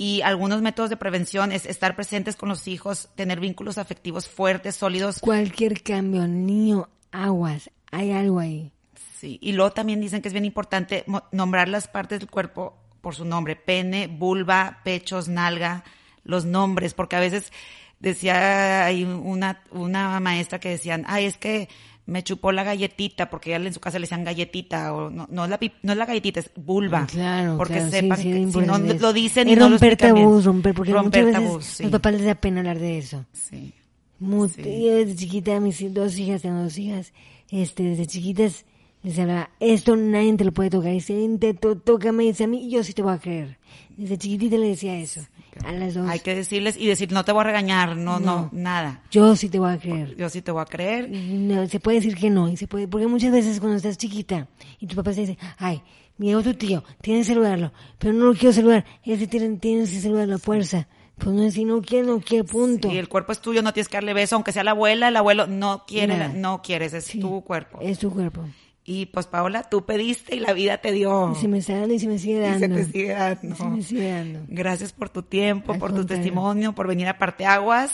[0.00, 4.76] Y algunos métodos de prevención es estar presentes con los hijos, tener vínculos afectivos fuertes,
[4.76, 5.18] sólidos.
[5.18, 8.72] Cualquier cambio, niño, aguas, hay algo ahí.
[9.18, 13.16] Sí, y luego también dicen que es bien importante nombrar las partes del cuerpo por
[13.16, 15.82] su nombre, pene, vulva, pechos, nalga,
[16.22, 17.52] los nombres, porque a veces
[17.98, 21.68] decía hay una, una maestra que decían, ay, es que
[22.08, 25.44] me chupó la galletita, porque ella en su casa le decían galletita, o no, no
[25.44, 27.06] es la, no es la galletita, es vulva.
[27.06, 30.44] Claro, porque claro, sí, sepan sí, que si no lo dicen y no romper tabús,
[30.44, 31.82] romper, porque Romper muchas veces tabús, sí.
[31.84, 33.24] los papás les da pena hablar de eso.
[33.32, 33.72] Sí.
[34.18, 34.48] Muy-.
[34.56, 37.12] Yo desde chiquita, mis dos hijas, tengo dos hijas,
[37.50, 38.64] este, desde chiquitas
[39.02, 42.24] les hablaba, esto nadie te lo puede tocar, y si alguien te to- toca, me
[42.24, 43.58] dice a mí, yo sí te voy a creer.
[43.96, 45.20] Desde chiquitita le decía eso,
[45.64, 46.08] a las dos.
[46.08, 48.48] Hay que decirles y decir, no te voy a regañar, no, no, No.
[48.52, 49.02] nada.
[49.10, 50.16] Yo sí te voy a creer.
[50.16, 51.10] Yo sí te voy a creer.
[51.10, 54.48] No, se puede decir que no, y se puede, porque muchas veces cuando estás chiquita
[54.78, 55.82] y tu papá te dice, ay,
[56.16, 60.00] mi otro tío tiene que saludarlo, pero no lo quiero saludar, ese tiene, tienes que
[60.00, 60.88] saludar la fuerza.
[61.16, 62.88] Pues no, si no quiere, no quiere, punto.
[62.92, 65.16] Y el cuerpo es tuyo, no tienes que darle beso, aunque sea la abuela, el
[65.16, 66.28] abuelo, no quiere, Nada.
[66.32, 67.78] no quieres, es Sí, tu cuerpo.
[67.82, 68.44] Es tu cuerpo.
[68.90, 71.32] Y pues Paola, tú pediste y la vida te dio.
[71.32, 72.58] Y se me está dando y se me sigue Y dando.
[72.60, 73.48] se te sigue dando.
[73.48, 74.40] Y se me sigue dando.
[74.48, 77.92] Gracias por tu tiempo, Al por tu testimonio, por venir a Parteaguas.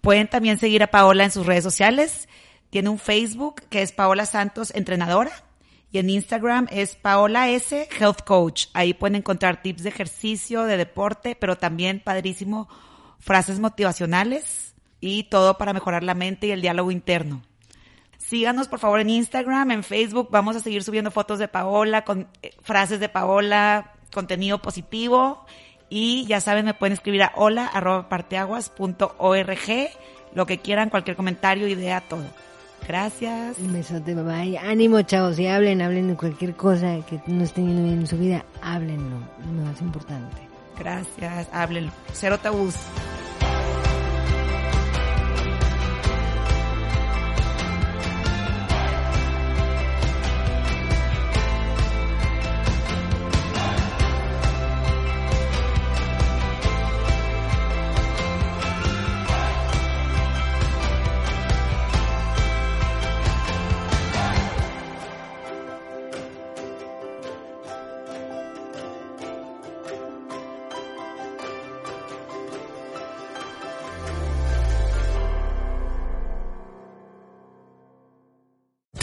[0.00, 2.28] Pueden también seguir a Paola en sus redes sociales.
[2.70, 5.30] Tiene un Facebook que es Paola Santos Entrenadora
[5.92, 8.66] y en Instagram es Paola S Health Coach.
[8.72, 12.68] Ahí pueden encontrar tips de ejercicio, de deporte, pero también padrísimo
[13.20, 17.42] frases motivacionales y todo para mejorar la mente y el diálogo interno.
[18.28, 20.28] Síganos por favor en Instagram, en Facebook.
[20.30, 25.44] Vamos a seguir subiendo fotos de Paola, con eh, frases de Paola, contenido positivo.
[25.90, 29.88] Y ya saben, me pueden escribir a hola arroba parteaguas.org,
[30.34, 32.24] lo que quieran, cualquier comentario, idea, todo.
[32.88, 33.58] Gracias.
[33.58, 34.58] Un besote, bye bye.
[34.58, 35.36] Ánimo, chavos.
[35.36, 39.18] Si hablen, hablen de cualquier cosa que no estén yendo bien en su vida, háblenlo.
[39.52, 40.42] No es importante.
[40.78, 41.48] Gracias.
[41.52, 41.92] Háblenlo.
[42.12, 42.74] Cero tabús.